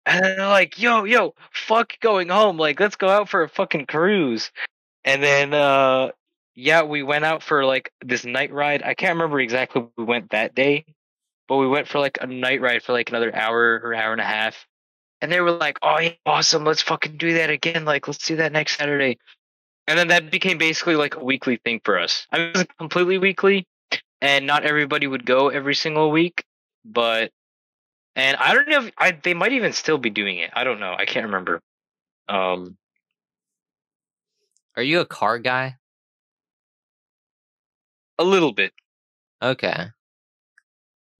[0.05, 2.57] And then they're like, yo, yo, fuck going home.
[2.57, 4.49] Like, let's go out for a fucking cruise.
[5.03, 6.09] And then, uh,
[6.55, 8.81] yeah, we went out for like this night ride.
[8.81, 10.85] I can't remember exactly where we went that day,
[11.47, 14.21] but we went for like a night ride for like another hour or hour and
[14.21, 14.65] a half.
[15.21, 16.63] And they were like, oh, yeah, awesome.
[16.63, 17.85] Let's fucking do that again.
[17.85, 19.19] Like, let's do that next Saturday.
[19.89, 22.27] And then that became basically like a weekly thing for us.
[22.31, 23.67] I mean, it wasn't completely weekly,
[24.21, 26.45] and not everybody would go every single week,
[26.85, 27.31] but
[28.15, 30.51] and I don't know if I, they might even still be doing it.
[30.53, 30.93] I don't know.
[30.95, 31.59] I can't remember.
[32.27, 32.77] Um,
[34.77, 35.77] Are you a car guy?
[38.19, 38.73] a little bit.
[39.41, 39.87] Okay.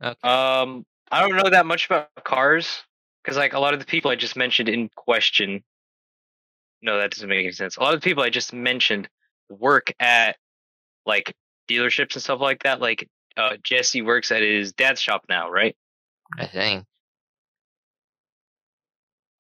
[0.04, 0.30] Okay.
[0.30, 2.84] Um, I don't know that much about cars
[3.24, 5.64] because like a lot of the people I just mentioned in question.
[6.82, 7.78] No, that doesn't make any sense.
[7.78, 9.10] A lot of the people I just mentioned
[9.50, 10.38] work at
[11.06, 11.36] like
[11.70, 12.80] dealerships and stuff like that.
[12.80, 13.08] Like
[13.38, 15.76] uh, Jesse works at his dad's shop now, right?
[16.38, 16.86] I think.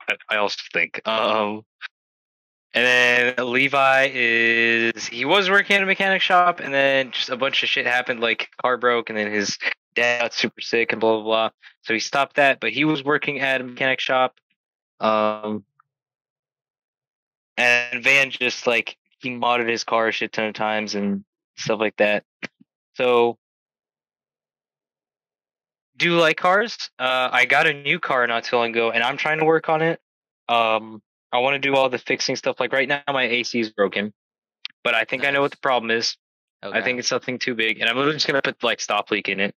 [0.09, 1.07] I, I also think.
[1.07, 1.63] Um,
[2.73, 2.85] and
[3.37, 7.63] then Levi is he was working at a mechanic shop, and then just a bunch
[7.63, 9.57] of shit happened, like car broke, and then his
[9.95, 11.49] dad got super sick, and blah blah blah.
[11.83, 14.35] So he stopped that, but he was working at a mechanic shop.
[14.99, 15.63] Um,
[17.59, 21.23] and Van just like he modded his car a shit ton of times and
[21.57, 22.23] stuff like that.
[22.95, 23.37] So
[25.97, 26.89] do you like cars.
[26.97, 29.67] Uh, I got a new car not too long ago, and I'm trying to work
[29.67, 29.99] on it.
[30.47, 31.01] Um,
[31.31, 32.59] I want to do all the fixing stuff.
[32.59, 34.13] Like right now, my AC is broken,
[34.83, 36.15] but I think I know what the problem is.
[36.63, 36.77] Okay.
[36.77, 39.27] I think it's something too big, and I'm literally just gonna put like stop leak
[39.27, 39.55] in it.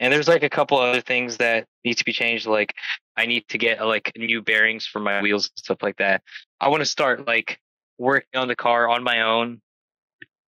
[0.00, 2.46] And there's like a couple other things that need to be changed.
[2.46, 2.74] Like
[3.16, 6.22] I need to get like new bearings for my wheels and stuff like that.
[6.58, 7.60] I want to start like
[7.98, 9.60] working on the car on my own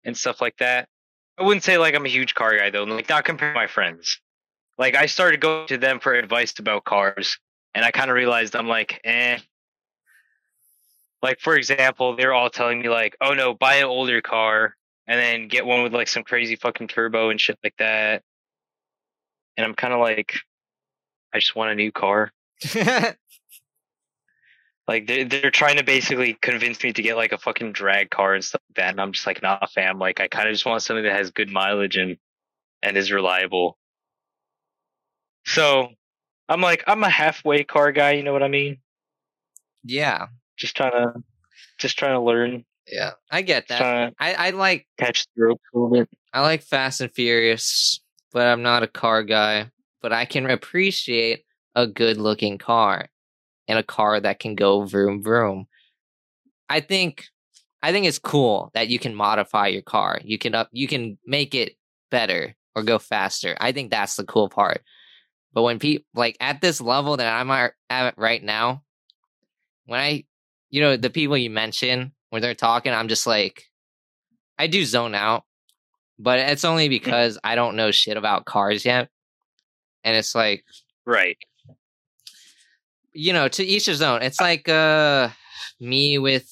[0.06, 0.88] and stuff like that.
[1.38, 2.84] I wouldn't say like I'm a huge car guy though.
[2.84, 4.20] Like not compared to my friends.
[4.78, 7.38] Like I started going to them for advice about cars,
[7.76, 9.40] and I kind of realized I'm like, eh.
[11.22, 14.76] Like for example, they're all telling me like, oh no, buy an older car
[15.06, 18.24] and then get one with like some crazy fucking turbo and shit like that.
[19.58, 20.36] And I'm kind of like,
[21.34, 22.32] I just want a new car.
[24.86, 28.34] Like they're they're trying to basically convince me to get like a fucking drag car
[28.34, 29.98] and stuff like that, and I'm just like, nah, fam.
[29.98, 32.18] Like I kind of just want something that has good mileage and
[32.82, 33.78] and is reliable.
[35.46, 35.88] So
[36.50, 38.12] I'm like, I'm a halfway car guy.
[38.12, 38.80] You know what I mean?
[39.86, 40.28] yeah.
[40.58, 41.14] Just trying to,
[41.80, 43.12] just trying to learn, Yeah.
[43.32, 44.14] I get that.
[44.20, 46.10] I, I like catch the ropes a little bit.
[46.34, 48.02] I like Fast and Furious,
[48.34, 49.70] but I'm not a car guy.
[50.02, 53.08] But I can appreciate a good looking car
[53.68, 55.68] and a car that can go vroom vroom.
[56.70, 57.26] I think
[57.82, 60.20] I think it's cool that you can modify your car.
[60.24, 61.76] You can up you can make it
[62.12, 63.56] better or go faster.
[63.60, 64.82] I think that's the cool part.
[65.54, 68.84] But when people like at this level that I'm at at right now,
[69.86, 70.26] when I
[70.70, 73.64] you know the people you mention when they're talking, I'm just like
[74.58, 75.44] I do zone out
[76.20, 79.10] but it's only because I don't know shit about cars yet.
[80.04, 80.64] And it's like,
[81.06, 81.38] Right.
[83.14, 84.22] you know, to each his own.
[84.22, 85.30] It's like uh
[85.80, 86.50] me with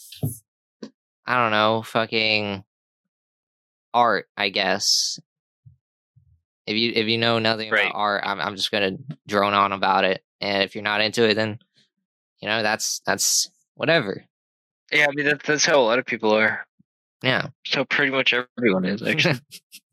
[1.25, 2.63] I don't know, fucking
[3.93, 5.19] art, I guess.
[6.67, 7.85] If you if you know nothing Right.
[7.87, 8.97] about art, I'm I'm just gonna
[9.27, 10.23] drone on about it.
[10.39, 11.59] And if you're not into it, then
[12.39, 14.23] you know that's that's whatever.
[14.91, 16.65] Yeah, I mean that, that's how a lot of people are.
[17.23, 19.39] Yeah, So pretty much everyone is actually.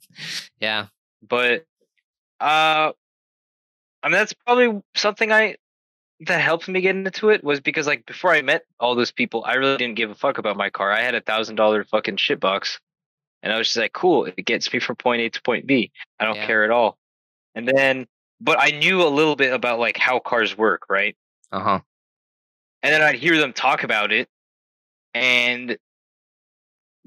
[0.61, 0.87] yeah,
[1.27, 1.65] but
[2.41, 2.93] uh
[4.03, 5.57] i mean that's probably something i
[6.21, 9.45] that helped me get into it was because like before i met all those people
[9.45, 10.93] i really didn't give a fuck about my car.
[10.93, 12.79] I had a thousand dollar fucking shit box
[13.43, 15.91] and i was just like cool it gets me from point a to point b.
[16.21, 16.47] I don't Yeah.
[16.47, 16.97] care at all.
[17.57, 18.07] And then
[18.41, 21.17] but i knew a little bit about like how cars work right?
[21.51, 21.81] Uh huh,
[22.85, 24.29] and then I'd hear them talk about it,
[25.13, 25.77] and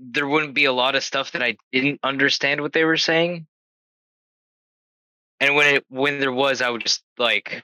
[0.02, 3.46] there wouldn't be a lot of stuff that I didn't understand what they were saying.
[5.40, 7.64] And when it when there was, I would just like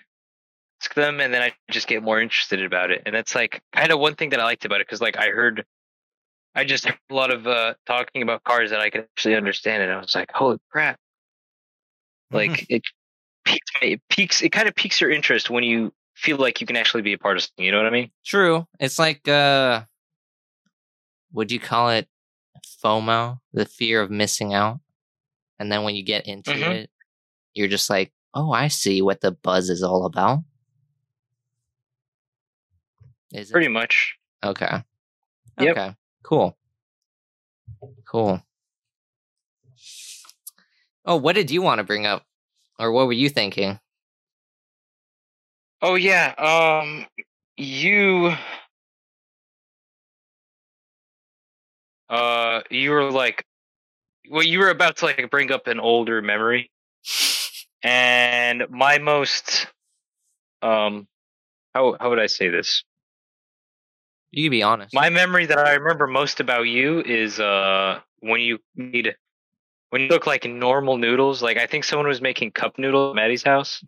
[0.81, 3.03] ask them, and then I just get more interested about it.
[3.05, 5.29] And that's like kind of one thing that I liked about it because like I
[5.29, 5.65] heard,
[6.55, 9.83] I just heard a lot of uh, talking about cars that I could actually understand,
[9.83, 10.99] and I was like, "Holy crap!"
[12.31, 12.83] Like it
[13.45, 16.75] piques, it piques, it kind of piques your interest when you feel like you can
[16.75, 17.65] actually be a part of something.
[17.65, 18.11] You know what I mean?
[18.25, 18.67] True.
[18.79, 19.81] It's like uh
[21.31, 22.07] would you call it
[22.64, 24.80] FOMO, the fear of missing out?
[25.60, 26.72] And then when you get into Mhm.
[26.74, 26.91] it,
[27.53, 30.39] you're just like, "Oh, I see what the buzz is all about."
[33.32, 33.53] Is it?
[33.53, 34.18] Pretty much.
[34.43, 34.84] Okay.
[35.60, 35.78] Yep.
[35.78, 35.95] Okay.
[36.24, 36.58] Cool.
[38.05, 38.41] Cool.
[41.05, 42.26] Oh, what did you want to bring up?
[42.80, 43.80] Or what were you thinking?
[45.82, 46.34] Oh yeah.
[46.38, 47.08] Um,
[47.55, 48.36] you.
[52.10, 53.45] Uh, you were like,
[54.30, 56.72] well, you were about to like bring up an older memory,
[57.84, 59.68] and my most,
[60.62, 61.08] um,
[61.74, 62.84] how how would I say this?
[64.32, 64.93] You can be honest.
[64.93, 69.16] My memory that I remember most about you is uh when you made
[69.89, 71.41] when you look like normal noodles.
[71.41, 73.84] Like I think someone was making cup noodles at Maddie's house,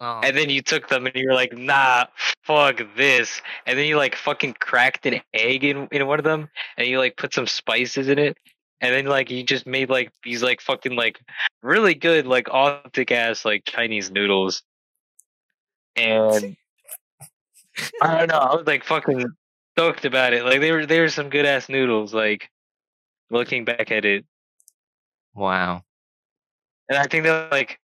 [0.00, 2.06] Oh, and then you took them and you were like, "Nah,
[2.44, 6.48] fuck this," and then you like fucking cracked an egg in in one of them,
[6.76, 8.36] and you like put some spices in it.
[8.80, 11.18] And then, like, you just made like these like fucking like
[11.62, 14.62] really good like authentic ass like Chinese noodles,
[15.96, 16.56] and
[18.02, 18.38] I don't know.
[18.38, 19.26] I was like fucking
[19.74, 20.44] stoked about it.
[20.44, 22.14] Like they were they were some good ass noodles.
[22.14, 22.50] Like
[23.30, 24.24] looking back at it,
[25.34, 25.82] wow.
[26.88, 27.80] and I think that like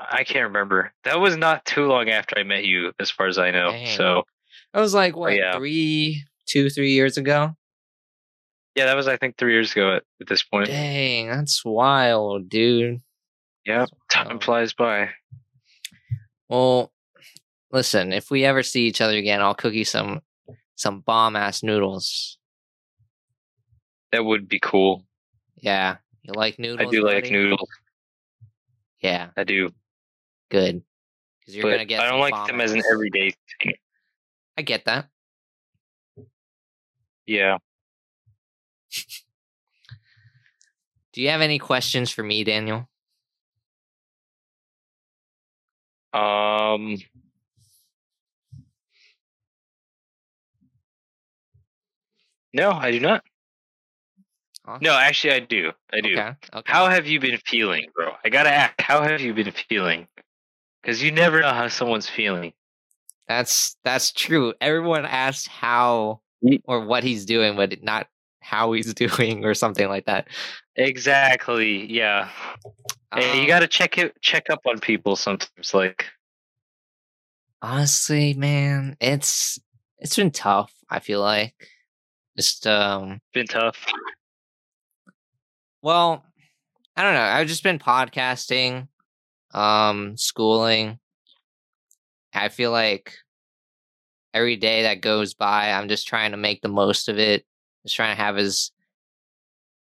[0.00, 0.92] I can't remember.
[1.04, 3.70] That was not too long after I met you, as far as I know.
[3.70, 3.96] Dang.
[3.96, 4.22] So
[4.72, 5.56] That was like what yeah.
[5.56, 7.54] three, two, three years ago.
[8.74, 10.68] yeah, that was I think three years ago at, at this point.
[10.68, 13.00] Dang, that's wild, dude.
[13.66, 15.10] Yeah, time flies by.
[16.48, 16.92] Well,
[17.70, 20.20] listen, if we ever see each other again, I'll cook you some
[20.76, 22.38] some bomb ass noodles.
[24.12, 25.04] That would be cool.
[25.56, 26.88] Yeah, you like noodles?
[26.88, 27.68] I do like noodles.
[29.02, 29.70] Yeah, I do,
[30.50, 30.82] good.
[31.40, 32.00] Because you're but gonna get.
[32.00, 33.32] I don't like bomb them as an everyday
[33.62, 33.74] thing.
[34.58, 35.08] I get that.
[37.26, 37.58] Yeah.
[41.12, 42.88] Do you have any questions for me, Daniel?
[46.12, 46.96] Um.
[52.52, 53.22] No, I do not.
[54.64, 54.84] Awesome.
[54.84, 55.72] No, actually, I do.
[55.92, 56.12] I do.
[56.12, 56.32] Okay.
[56.54, 56.72] Okay.
[56.72, 58.12] How have you been feeling, bro?
[58.24, 58.80] I gotta ask.
[58.80, 60.06] How have you been feeling?
[60.82, 62.52] Because you never know how someone's feeling.
[63.28, 64.54] That's that's true.
[64.60, 66.20] Everyone asks how
[66.64, 68.08] or what he's doing, but not
[68.40, 70.28] how he's doing or something like that.
[70.76, 71.86] Exactly.
[71.92, 72.28] Yeah.
[73.12, 74.20] and you Um, gotta check it.
[74.22, 75.74] Check up on people sometimes.
[75.74, 76.06] Like,
[77.62, 79.58] honestly, man, it's
[79.98, 80.72] it's been tough.
[80.88, 81.54] I feel like
[82.36, 83.86] just um been tough.
[85.82, 86.24] Well,
[86.96, 87.20] I don't know.
[87.20, 88.88] I've just been podcasting,
[89.52, 90.98] um, schooling.
[92.32, 93.14] I feel like
[94.32, 97.44] every day that goes by, I'm just trying to make the most of it.
[97.84, 98.70] Just trying to have as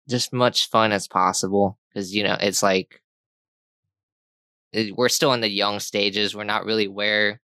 [0.10, 3.02] just much fun as possible because you know it's like
[4.72, 6.36] it- we're still in the young stages.
[6.36, 7.42] We're not really where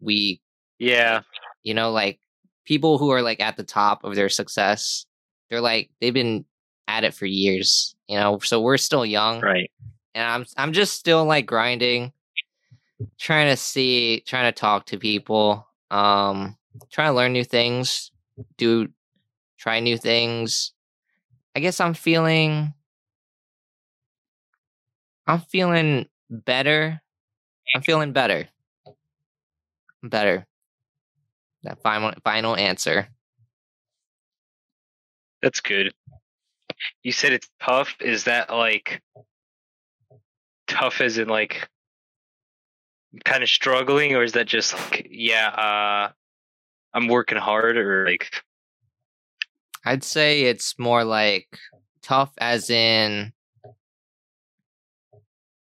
[0.00, 0.40] we
[0.78, 1.22] Yeah.
[1.62, 2.20] you know like
[2.64, 5.06] people who are like at the top of their success
[5.48, 6.44] they're like they've been
[6.86, 9.70] at it for years you know so we're still young Right.
[10.16, 12.12] And i'm i'm just still like grinding
[13.18, 16.56] trying to see trying to talk to people um
[16.90, 18.10] trying to learn new things
[18.56, 18.88] do
[19.58, 20.72] try new things.
[21.54, 22.74] I guess i'm feeling
[25.26, 27.00] i'm feeling better.
[27.74, 28.48] I'm feeling better.
[30.02, 30.46] Better.
[31.62, 33.08] That final final answer.
[35.42, 35.92] That's good.
[37.02, 37.96] You said it's tough.
[38.00, 39.02] Is that like
[40.76, 41.68] tough as in like
[43.24, 46.12] kind of struggling, or is that just like yeah, uh
[46.94, 48.30] I'm working hard, or like
[49.84, 51.48] I'd say it's more like
[52.02, 53.32] tough as in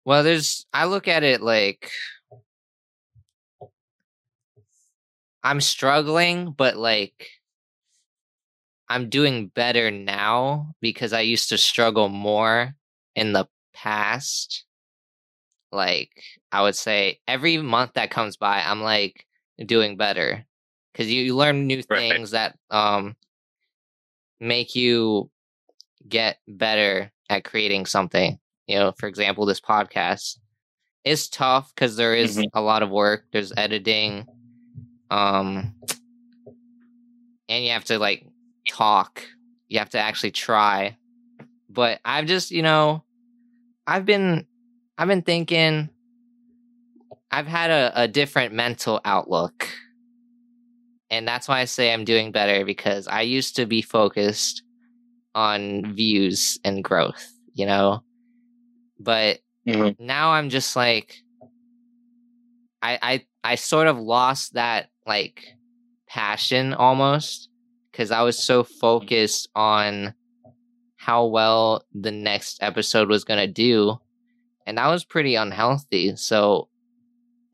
[0.04, 1.90] well there's I look at it like
[5.44, 7.28] I'm struggling but like
[8.88, 12.74] I'm doing better now because I used to struggle more
[13.14, 14.64] in the past.
[15.72, 16.10] Like
[16.52, 19.26] I would say every month that comes by I'm like
[19.64, 20.44] doing better
[20.94, 21.98] cuz you, you learn new Right.
[22.12, 23.16] things that um
[24.40, 25.30] make you
[26.08, 28.38] get better at creating something.
[28.66, 30.38] You know, for example, this podcast
[31.04, 32.50] is tough because there is Mhm.
[32.54, 33.26] a lot of work.
[33.32, 34.26] There's editing,
[35.10, 35.74] um,
[37.48, 38.26] and you have to like
[38.68, 39.22] talk.
[39.68, 40.96] You have to actually try.
[41.68, 43.02] But I've just, you know,
[43.86, 44.46] I've been
[45.02, 45.88] I've been thinking
[47.32, 49.68] I've had a, a different mental outlook.
[51.10, 54.62] And that's why I say I'm doing better because I used to be focused
[55.34, 58.04] on views and growth, you know?
[59.00, 59.96] But Mhm.
[59.98, 61.20] now I'm just like
[62.80, 65.56] I I I sort of lost that like
[66.06, 67.48] passion almost
[67.90, 70.14] because I was so focused on
[70.94, 73.98] how well the next episode was going to do
[74.66, 76.68] and that was pretty unhealthy so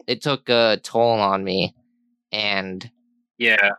[0.06, 1.74] it took a toll on me
[2.32, 2.90] and
[3.38, 3.70] Yeah.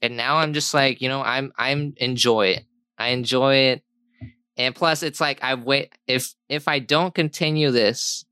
[0.00, 2.64] and now I'm just like, you know, I'm I'm enjoy it.
[2.98, 3.82] I enjoy it.
[4.56, 8.24] And plus it's like I wait if if I don't continue this,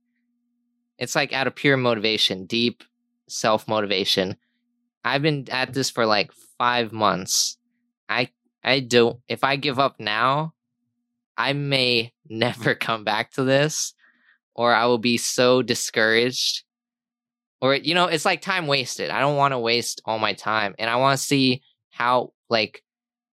[0.98, 2.84] it's like out of pure motivation, deep
[3.28, 4.36] self motivation.
[5.04, 7.58] I've been at this for like 5 months.
[8.08, 8.30] I
[8.64, 10.54] I don't if I give up now,
[11.36, 13.94] I may never come back to this
[14.61, 16.64] or I will be so discouraged.
[17.62, 19.08] Or you know it's like time wasted.
[19.08, 22.82] I don't want to waste all my time and i want to see how like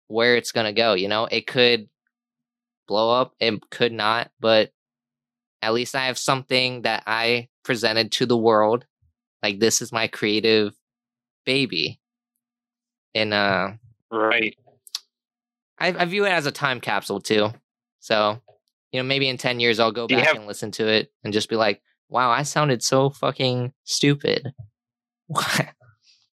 [0.07, 1.25] where it's going to go you know?
[1.25, 1.89] It could
[2.87, 4.69] blow up it could not but
[5.63, 8.85] at least i have something that i presented to the world
[9.41, 10.75] like this is my creative
[11.45, 11.99] baby
[13.15, 13.71] and uh
[14.11, 14.55] Right.
[15.79, 17.51] I, I view it as a time capsule too
[17.99, 18.39] so
[18.95, 21.49] you know maybe in 10 years i'll go back and listen to it and just
[21.49, 24.53] be like wow i sounded so fucking stupid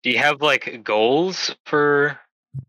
[0.07, 2.19] Do you have like goals for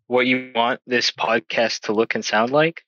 [0.08, 2.82] what you want this podcast to look and sound like?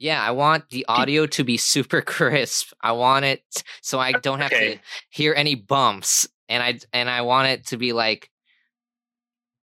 [0.00, 2.72] Yeah, I want the audio to be super crisp.
[2.80, 3.44] I want it
[3.80, 4.78] so I don't have to
[5.10, 8.28] hear any bumps, and I and I want it to be like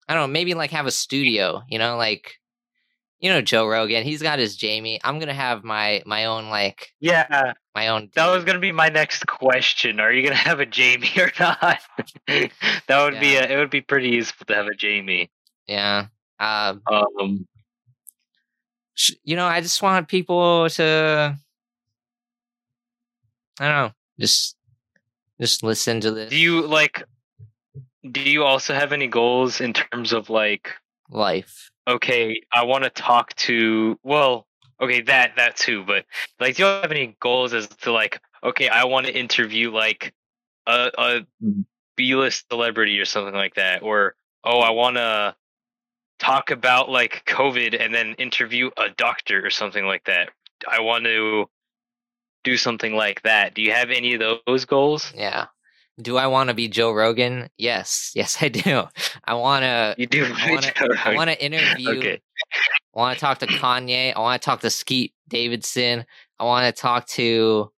[0.07, 2.35] I don't know, maybe like have a studio, you know, like
[3.21, 4.03] you know Joe Rogan.
[4.03, 4.99] He's got his Jamie.
[5.03, 8.09] I'm gonna have my my own like Yeah, my own.
[8.15, 9.99] that was gonna be my next question.
[10.01, 11.79] Are you gonna have a Jamie or not?
[12.27, 12.49] that
[13.03, 15.29] would be a, it would be pretty useful to have a Jamie.
[15.67, 16.07] yeah.
[16.39, 17.47] Uh, Um,
[18.95, 21.37] sh- you know, I just want people to.
[23.59, 24.55] I don't know, just
[25.39, 27.03] just listen to this do you like?
[28.09, 30.69] Do you also have any goals in terms of like?
[31.09, 31.70] life.
[31.87, 34.47] Okay, I want to talk to well,
[34.81, 36.05] okay, that that too, but
[36.39, 40.13] like do you have any goals as to like okay, I want to interview like
[40.67, 41.09] a a
[41.43, 41.61] mm-hmm.
[41.97, 45.35] B-list celebrity or something like that or oh, I want to
[46.19, 50.29] talk about like COVID and then interview a doctor or something like that.
[50.69, 51.49] I want to
[52.43, 53.53] do something like that.
[53.53, 55.11] Do you have any of those goals?
[55.15, 55.47] Yeah.
[55.99, 57.49] Do I want to be Joe Rogan?
[57.57, 58.11] Yes.
[58.15, 58.83] Yes, I do.
[59.23, 59.95] I want to.
[59.97, 60.25] You do.
[60.25, 60.99] I want to.
[61.05, 61.97] I want to interview.
[61.97, 62.21] Okay.
[62.95, 64.13] I want to talk to Kanye.
[64.15, 66.05] I want to talk to Skeet Davidson.
[66.39, 67.71] I want to talk to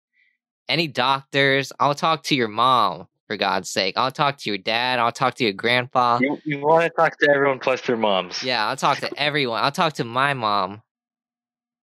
[0.68, 1.72] any doctors.
[1.80, 3.96] I'll talk to your mom, for God's sake.
[3.98, 5.00] I'll talk to your dad.
[5.00, 6.20] I'll talk to your grandpa.
[6.20, 8.44] You, you want to talk to everyone plus their moms.
[8.44, 9.64] Yeah, I'll talk to everyone.
[9.64, 10.82] I'll talk to my mom.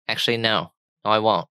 [0.07, 0.71] Actually, no.
[1.05, 1.47] No, I won't.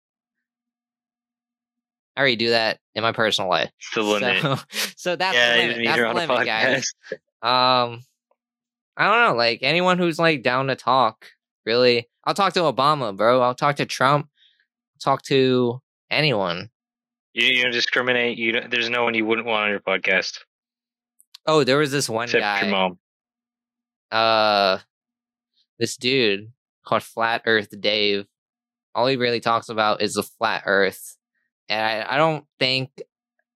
[2.18, 3.70] I already do that in my personal life.
[3.78, 4.42] It's the limit.
[4.42, 4.56] So,
[4.96, 5.84] so that's yeah, the limit.
[5.84, 6.92] That's the limit, guys.
[7.40, 8.02] Um,
[8.96, 11.26] I don't know, like anyone who's like down to talk.
[11.64, 13.40] Really, I'll talk to Obama, bro.
[13.40, 14.28] I'll talk to Trump.
[15.00, 16.70] Talk to anyone.
[17.34, 18.38] You, you don't discriminate.
[18.38, 20.38] You don't, there's no one you wouldn't want on your podcast
[21.46, 22.62] Oh, there was this one except guy.
[22.62, 22.98] your mom.
[24.10, 24.78] uh
[25.78, 26.50] this dude
[26.84, 28.26] called Flat Earth Dave.
[28.94, 31.16] All he really talks about is the flat Earth,
[31.68, 32.90] and I, I don't think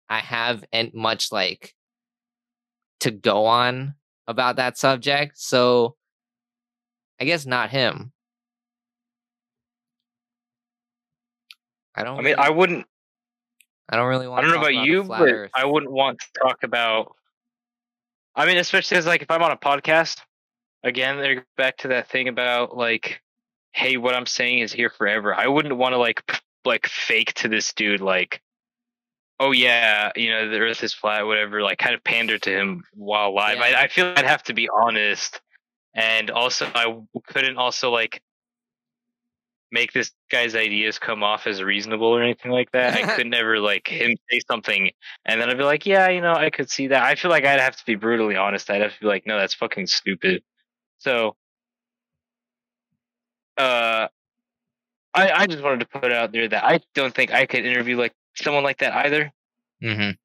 [0.09, 1.75] I have en- much like
[3.01, 3.95] to go on
[4.27, 5.39] about that subject.
[5.39, 5.97] So
[7.21, 8.13] I guess not him.
[11.95, 12.15] I don't.
[12.15, 12.87] I mean, really, I wouldn't.
[13.89, 14.39] I don't really want.
[14.39, 15.51] I don't know to about you, but Earth.
[15.55, 17.15] I wouldn't want to talk about.
[18.37, 20.19] I mean, especially as like if I'm on a podcast,
[20.85, 23.21] again, they're back to that thing about like,
[23.73, 25.35] hey, what I'm saying is here forever.
[25.35, 26.23] I wouldn't want to like
[26.65, 28.41] like fake to this dude like,
[29.41, 31.63] oh yeah, you know the Earth is flat, whatever.
[31.63, 33.59] Like kind of pander to him while live.
[33.59, 33.65] Yeah.
[33.65, 35.41] I, I feel I'd have to be honest,
[35.95, 36.97] and also i
[37.27, 38.23] couldn't also like
[39.71, 42.95] make this guy's ideas come off as reasonable or anything like that.
[42.95, 44.91] I could never like him say something
[45.25, 47.03] and then I'd be like, yeah, you know, I could see that.
[47.03, 48.71] I feel like I'd have to be brutally honest.
[48.71, 50.43] I'd have to be like, no, that's fucking stupid.
[50.99, 51.37] So,
[53.57, 54.09] uh,
[55.19, 57.97] I I just wanted to put out there that I don't think I could interview
[57.97, 59.33] like someone like that either
[59.83, 60.17] Mhm.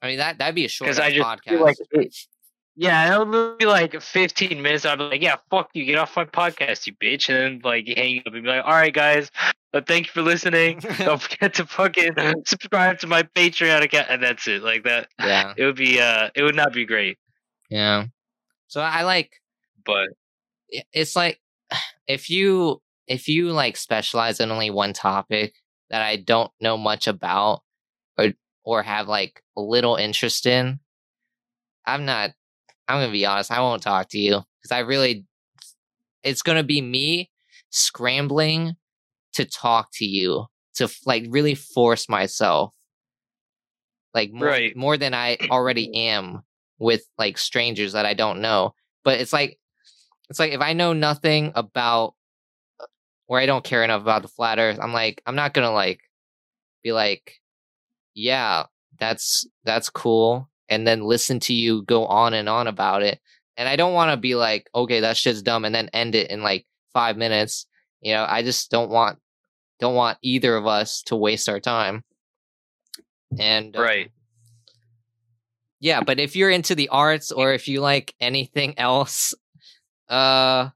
[0.00, 1.60] I mean that that'd be a short I just podcast.
[1.60, 2.16] like it,
[2.74, 4.86] Yeah, it would be like 15 minutes.
[4.86, 7.28] I'd be like, yeah, fuck you, get off my podcast, you bitch.
[7.28, 9.30] And then like hang up and be like, all right, guys,
[9.74, 10.80] uh, thank you for listening.
[10.98, 12.14] Don't forget to fucking
[12.46, 14.62] subscribe to my Patreon account, and that's it.
[14.62, 17.18] Like that, yeah, it would be uh, it would not be great.
[17.70, 18.06] yeah.
[18.68, 19.30] So I like
[19.84, 20.08] But
[20.94, 21.40] it's like
[22.08, 22.80] if you
[23.12, 25.54] if you like specialize in only one topic
[25.90, 27.62] that I don't know much about
[28.18, 28.32] or
[28.64, 30.80] or have like a little interest in,
[31.86, 32.30] I'm not
[32.88, 35.26] I'm gonna be honest, I won't talk to you because I really
[36.22, 37.30] it's gonna be me
[37.70, 38.76] scrambling
[39.34, 42.74] to talk to you to like really force myself
[44.14, 44.76] like more, Right.
[44.76, 46.42] more than I already am
[46.78, 48.74] with like strangers that I don't know.
[49.04, 49.58] But it's like
[50.28, 52.14] it's like if I know nothing about
[53.32, 56.00] or I don't care enough about the flat earth, I'm like I'm not gonna like
[56.82, 57.40] be like,
[58.12, 58.64] yeah,
[58.98, 63.18] that's that's cool, and then listen to you go on and on about it.
[63.56, 66.30] And I don't want to be like, okay, that shit's dumb, and then end it
[66.30, 67.66] in like five minutes.
[68.02, 69.18] You know, I just don't want
[69.80, 72.04] don't want either of us to waste our time.
[73.38, 74.10] And uh, right,
[75.80, 79.32] yeah, but if you're into the arts or if you like anything else,
[80.10, 80.68] uh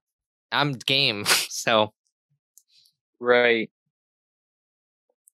[0.51, 1.27] I'm game.
[1.57, 1.93] So,
[3.21, 3.71] right.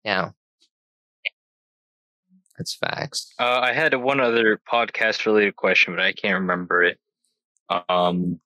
[0.03, 0.31] yeah.
[2.57, 3.33] That's facts.
[3.39, 6.99] Uh, I had one other podcast related question, but I can't remember it.
[7.87, 8.41] Um,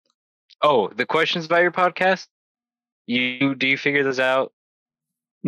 [0.62, 2.28] oh, the questions about your podcast.
[3.08, 4.54] You do you figure those out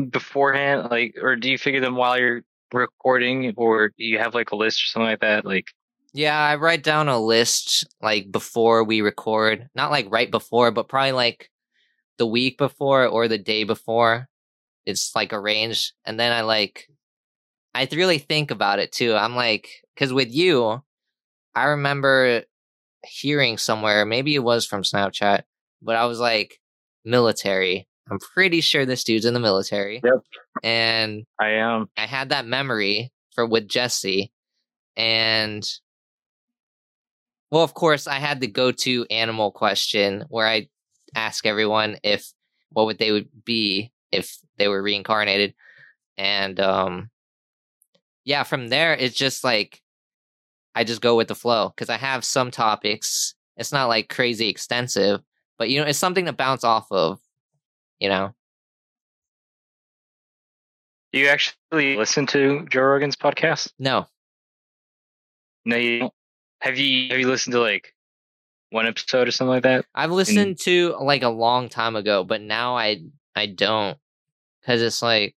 [0.09, 4.51] beforehand, like, or do you figure them while you're recording, or do you have like
[4.51, 5.45] a list or something like that?
[5.45, 5.67] Like,
[6.13, 9.69] Yeah, I write down a list like before we record.
[9.75, 11.49] Not like right before, but probably like
[12.17, 14.27] the week before or the day before.
[14.85, 15.93] It's like arranged.
[16.05, 16.87] And then I like
[17.73, 19.15] I really think about it too.
[19.15, 20.81] I'm like cuz with you,
[21.55, 22.43] I remember
[23.05, 25.43] hearing somewhere, maybe it was from Snapchat,
[25.81, 26.59] but I was like
[27.03, 27.87] military.
[28.09, 30.01] I'm pretty sure this dude's in the military.
[30.03, 30.23] Yep.
[30.63, 31.87] And I am.
[31.97, 34.31] I had that memory for with Jesse,
[34.95, 35.67] and
[37.51, 40.67] well, of course, I had the go-to animal question where I
[41.15, 42.31] ask everyone if
[42.69, 45.53] what would they would be if they were reincarnated,
[46.17, 47.09] and um,
[48.23, 49.81] yeah, from there it's just like
[50.75, 53.33] I just go with the flow because I have some topics.
[53.57, 55.21] It's not like crazy extensive,
[55.57, 57.19] but you know, it's something to bounce off of.
[57.99, 58.35] You know,
[61.13, 63.71] Do you actually listen to Joe Rogan's podcast?
[63.79, 64.05] no,
[65.63, 66.13] No, you don't.
[66.59, 67.94] Have you have you listened to like
[68.75, 69.85] one episode or something like that?
[69.95, 73.01] I've listened to like a long time ago, but now I
[73.35, 73.97] I don't
[74.61, 75.35] because it's like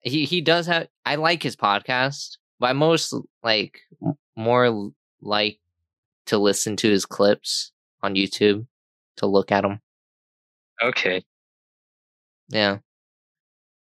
[0.00, 0.88] he he does have.
[1.06, 3.80] I like his podcast, but I most like
[4.36, 4.90] more
[5.22, 5.60] like
[6.26, 8.66] to listen to his clips on YouTube
[9.16, 9.80] to look at them.
[10.82, 11.24] Okay.
[12.48, 12.78] Yeah,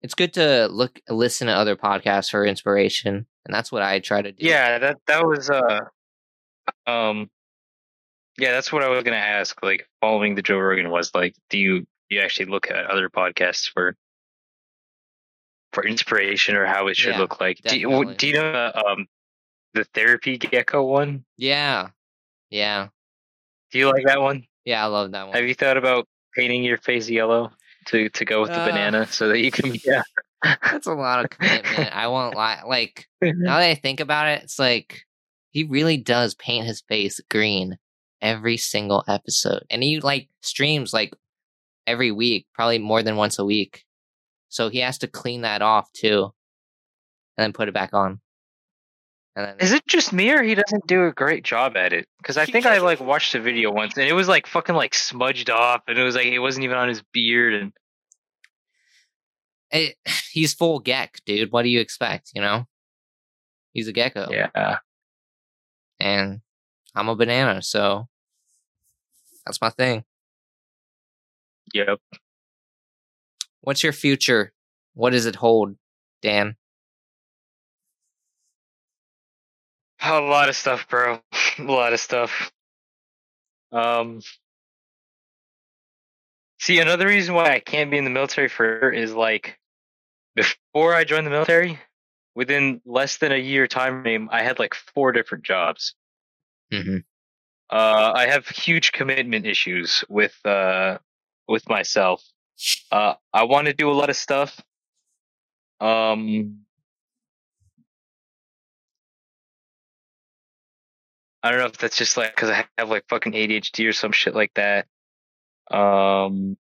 [0.02, 4.22] it's good to look listen to other podcasts for inspiration, and that's what I try
[4.22, 4.46] to do.
[4.46, 5.82] Yeah, that that was uh
[6.88, 7.30] um
[8.38, 9.62] yeah, that's what I was gonna ask.
[9.64, 13.10] Like following the Joe Rogan was like, do you do you actually look at other
[13.10, 13.96] podcasts for
[15.74, 17.60] for inspiration or how it should Yeah, look like?
[17.64, 19.08] Do you, do you know uh, um
[19.74, 21.26] the therapy gecko one?
[21.38, 21.90] yeah,
[22.50, 22.88] yeah,
[23.72, 24.46] Do you like that one?
[24.64, 24.84] yeah.
[24.84, 25.36] I love that one.
[25.36, 27.52] Have you thought about painting your face yellow
[27.88, 30.02] to to go with the Uh, banana so that you can yeah.
[30.44, 31.96] That's a lot of commitment.
[31.96, 32.62] I won't lie.
[32.68, 35.02] Like now that I think about it, it's like
[35.52, 37.78] he really does paint his face green
[38.26, 41.14] every single episode, and he like streams like
[41.86, 43.86] every week, probably more than once a week.
[44.50, 46.34] So he has to clean that off too,
[47.38, 48.20] and then put it back on.
[49.36, 52.08] Then Is it just me or he doesn't do a great job at it?
[52.18, 54.96] Because I think I like watched a video once and it was like fucking like
[54.96, 57.74] smudged off and it was like it wasn't even on his beard and
[59.72, 59.96] eh, it,
[60.32, 61.52] he's full geck, dude.
[61.52, 62.32] What do you expect?
[62.34, 62.66] You know,
[63.74, 64.78] he's a gecko, yeah.
[66.00, 66.40] and
[66.96, 68.08] I'm a banana, so
[69.46, 70.04] that's my thing.
[71.74, 72.00] Yep.
[73.62, 74.54] What's your future?
[74.94, 75.76] What does it hold,
[76.22, 76.56] Dan?
[80.02, 81.20] A lot of stuff, bro.
[81.60, 82.52] a lot of stuff.
[83.72, 84.22] Um.
[86.60, 89.60] See, another reason why I can't be in the military forever is like
[90.36, 91.80] before I joined the military,
[92.36, 95.96] within less than a year time frame, I had like four different jobs.
[96.72, 96.98] Mm-hmm.
[97.70, 101.00] Uh, I have huge commitment issues with uh
[101.48, 102.24] with myself.
[102.92, 104.60] Uh, I want to do a lot of stuff.
[105.80, 106.66] Um,
[111.44, 114.12] I don't know if that's just like because I have like fucking ADHD or some
[114.12, 114.88] shit like that.
[115.70, 116.58] Um,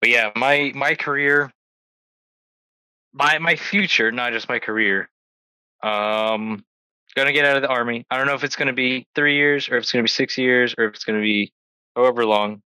[0.00, 1.52] but yeah, my my career,
[3.12, 5.08] my my future, not just my career.
[5.82, 6.64] Um,
[7.14, 8.06] gonna get out of the army.
[8.10, 10.36] I don't know if it's gonna be three years or if it's gonna be six
[10.38, 11.52] years or if it's gonna be
[11.96, 12.62] however long.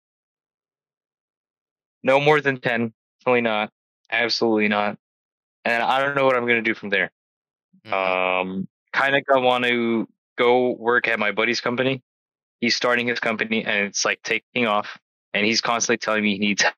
[2.04, 2.94] No more than ten.
[3.20, 3.72] Definitely not.
[4.12, 4.98] Absolutely not.
[5.66, 7.12] And I don't know what I'm gonna do from there.
[7.86, 7.94] Mhm.
[7.94, 10.08] Um, kind of I want to
[10.38, 12.02] go work at my buddy's company.
[12.60, 14.98] He's starting his company and it's like taking off.
[15.34, 16.76] And he's constantly telling me he needs help.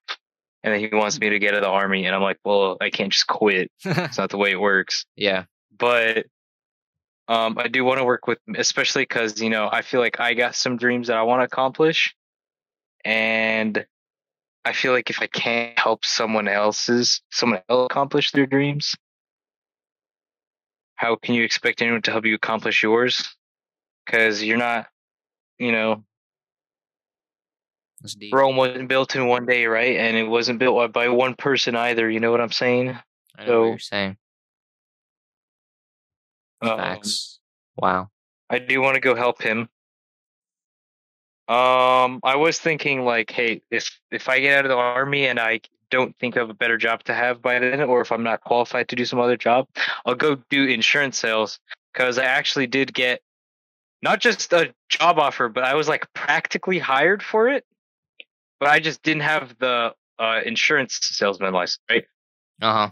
[0.62, 2.06] And then he wants me to get out of the army.
[2.06, 3.70] And I'm like, well, I can't just quit.
[3.84, 5.06] It's not the way it works.
[5.16, 5.44] yeah.
[5.76, 6.26] But
[7.28, 10.34] um, I do want to work with, especially because, you know, I feel like I
[10.34, 12.14] got some dreams that I want to accomplish.
[13.04, 13.86] And
[14.64, 18.94] I feel like if I can't help someone else's, someone else accomplish their dreams,
[20.96, 23.36] how can you expect anyone to help you accomplish yours?
[24.04, 24.86] Because you're not,
[25.58, 26.04] you know,
[28.32, 29.96] Rome wasn't built in one day, right?
[29.96, 32.08] And it wasn't built by one person either.
[32.10, 32.90] You know what I'm saying?
[33.36, 33.78] I know what so- you're
[36.64, 37.40] Um, Facts.
[37.76, 38.10] Wow.
[38.50, 39.68] I do want to go help him.
[41.46, 45.38] Um, I was thinking like, hey, if if I get out of the army and
[45.38, 45.60] I
[45.90, 48.88] don't think of a better job to have by then, or if I'm not qualified
[48.88, 49.68] to do some other job,
[50.06, 51.60] I'll go do insurance sales
[51.92, 53.20] because I actually did get
[54.02, 57.64] not just a job offer, but I was like practically hired for it,
[58.58, 62.04] but I just didn't have the uh, insurance salesman license, right?
[62.62, 62.90] Uh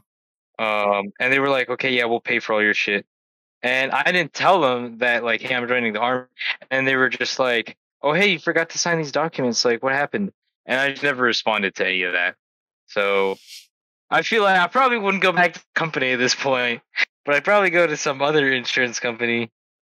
[0.58, 0.64] huh.
[0.64, 3.06] Um, and they were like, okay, yeah, we'll pay for all your shit.
[3.62, 6.26] And I didn't tell them that, like, hey, I'm joining the army.
[6.70, 9.64] And they were just like, oh, hey, you forgot to sign these documents.
[9.64, 10.32] Like, what happened?
[10.66, 12.34] And I just never responded to any of that.
[12.86, 13.38] So
[14.10, 16.82] I feel like I probably wouldn't go back to the company at this point,
[17.24, 19.50] but I'd probably go to some other insurance company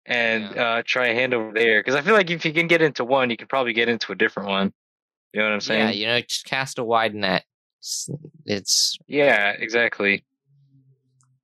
[0.06, 0.64] and Yeah.
[0.64, 1.80] uh, try a hand over there.
[1.82, 4.12] Because I feel like if you can get into one, you can probably get into
[4.14, 4.74] a different one.
[5.34, 5.88] You know what I'm saying?
[5.88, 7.44] Yeah, you know, just cast a wide net.
[7.80, 8.10] It's,
[8.46, 10.24] it's Yeah, exactly.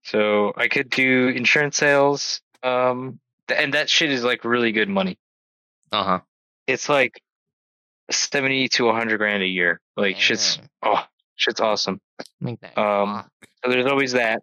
[0.04, 3.20] So I could do insurance sales, um,
[3.54, 5.18] and that shit is like really good money.
[5.92, 6.20] uh huh.
[6.68, 7.22] It's like
[8.12, 9.80] seventy to hundred grand a year.
[9.96, 11.04] Like shit's oh,
[11.36, 12.00] shit's awesome.
[12.76, 13.26] Um.
[13.64, 14.42] So there's always that.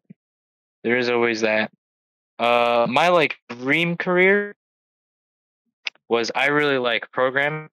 [0.83, 1.71] There is always that.
[2.39, 4.55] Uh, my like dream career
[6.09, 7.69] was I really like programming.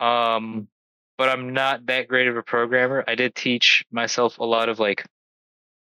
[0.00, 0.68] Um,
[1.16, 3.04] but I'm not that great of a programmer.
[3.06, 5.04] I did teach myself a lot of like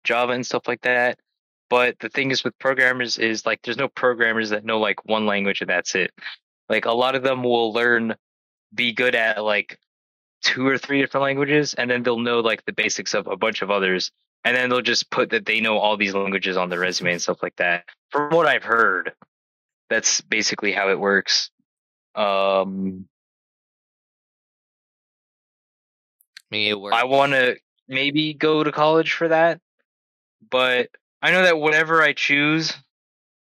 [0.06, 1.18] Java and stuff like that.
[1.68, 5.26] But the thing is with programmers is like there's no programmers that know like one
[5.26, 6.12] language and that's it.
[6.68, 8.14] Like a lot of them will learn
[8.74, 9.78] be good at like
[10.42, 13.62] two or three different languages and then they'll know like the basics of a bunch
[13.62, 14.12] of others
[14.44, 17.22] and then they'll just put that they know all these languages on their resume and
[17.22, 17.84] stuff like that.
[18.10, 19.12] From what I've heard,
[19.90, 21.50] that's basically how it works.
[22.14, 23.08] Um
[26.52, 26.96] I mean, it works.
[26.96, 27.56] I want to
[27.88, 29.60] maybe go to college for that,
[30.50, 30.90] but
[31.22, 32.74] I know that whatever I choose,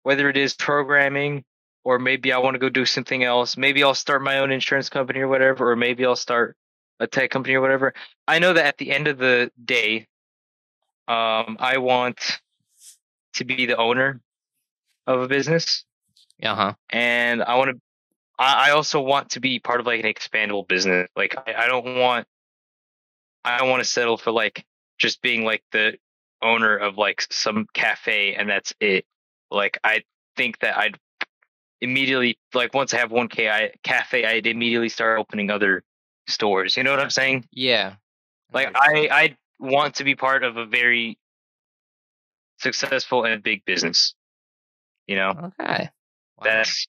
[0.03, 1.45] whether it is programming
[1.85, 4.89] or maybe I want to go do something else, maybe I'll start my own insurance
[4.89, 6.57] company or whatever, or maybe I'll start
[7.01, 7.95] a tech company or whatever.
[8.29, 10.07] I know that at the end of the day,
[11.09, 12.41] um, I want
[13.35, 14.21] to be the owner
[15.07, 15.85] of a business,
[16.43, 16.75] Uh huh.
[16.91, 17.81] and I want to.
[18.39, 21.09] I I also want to be part of like an expandable business.
[21.17, 22.27] Like I, I don't want.
[23.45, 24.65] I don't want to settle for like
[24.99, 25.99] just being like the
[26.43, 29.05] owner of like some cafe and that's it.
[29.51, 30.03] Like I
[30.37, 30.99] think that I'd
[31.81, 35.83] immediately like once I have one K I, cafe, I'd immediately start opening other
[36.29, 36.77] stores.
[36.77, 37.47] You know what I'm saying?
[37.53, 37.95] Yeah.
[38.53, 41.19] Like I I want to be part of a very
[42.59, 44.15] successful and big business.
[45.07, 45.91] You know, Okay.
[46.39, 46.45] Wow.
[46.45, 46.87] that's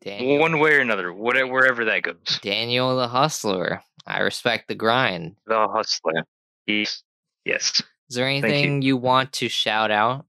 [0.00, 2.38] Daniel, one way or another, whatever wherever that goes.
[2.42, 3.82] Daniel the hustler.
[4.06, 5.36] I respect the grind.
[5.46, 6.24] The hustler.
[6.66, 7.02] Yes.
[7.44, 7.82] Yes.
[8.08, 8.96] Is there anything you.
[8.96, 10.26] want to shout out?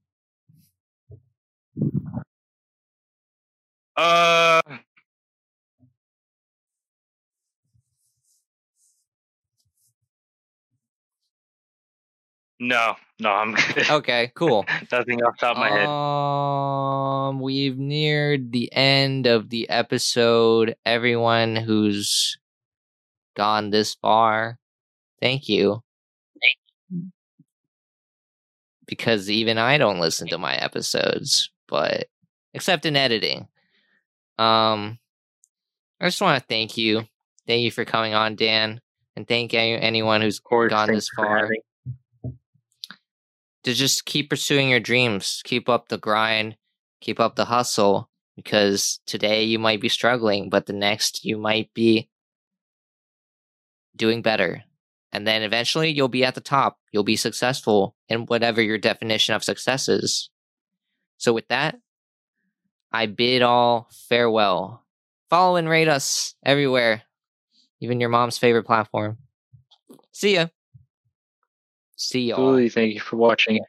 [3.96, 4.60] Uh
[12.60, 13.88] No, no, I'm good.
[13.90, 14.64] Okay, cool.
[14.90, 15.86] Nothing off the top of my head.
[15.86, 20.74] Um, we've neared the end of the episode.
[20.84, 22.36] Everyone who's
[23.36, 24.58] gone this far,
[25.20, 25.84] thank you.
[28.86, 32.06] Because even I don't listen to my episodes, but
[32.54, 33.48] except in editing.
[34.38, 34.98] Um,
[36.00, 37.02] I just want to thank you.
[37.46, 38.80] Thank you for coming on, Dan,
[39.16, 41.50] and thank any- anyone who's course, gone this far.
[43.64, 46.56] to just keep pursuing your dreams, keep up the grind,
[47.00, 51.74] keep up the hustle because today you might be struggling, but the next you might
[51.74, 52.08] be
[53.96, 54.62] doing better.
[55.12, 56.78] And then eventually you'll be at the top.
[56.92, 60.30] You'll be successful in whatever your definition of success is.
[61.16, 61.76] So, with that,
[62.92, 64.84] I bid all farewell.
[65.30, 67.02] Follow and rate us everywhere,
[67.80, 69.18] even your mom's favorite platform.
[70.12, 70.46] See ya.
[71.96, 72.38] See y'all.
[72.38, 72.68] Absolutely.
[72.68, 73.60] Thank you for watching.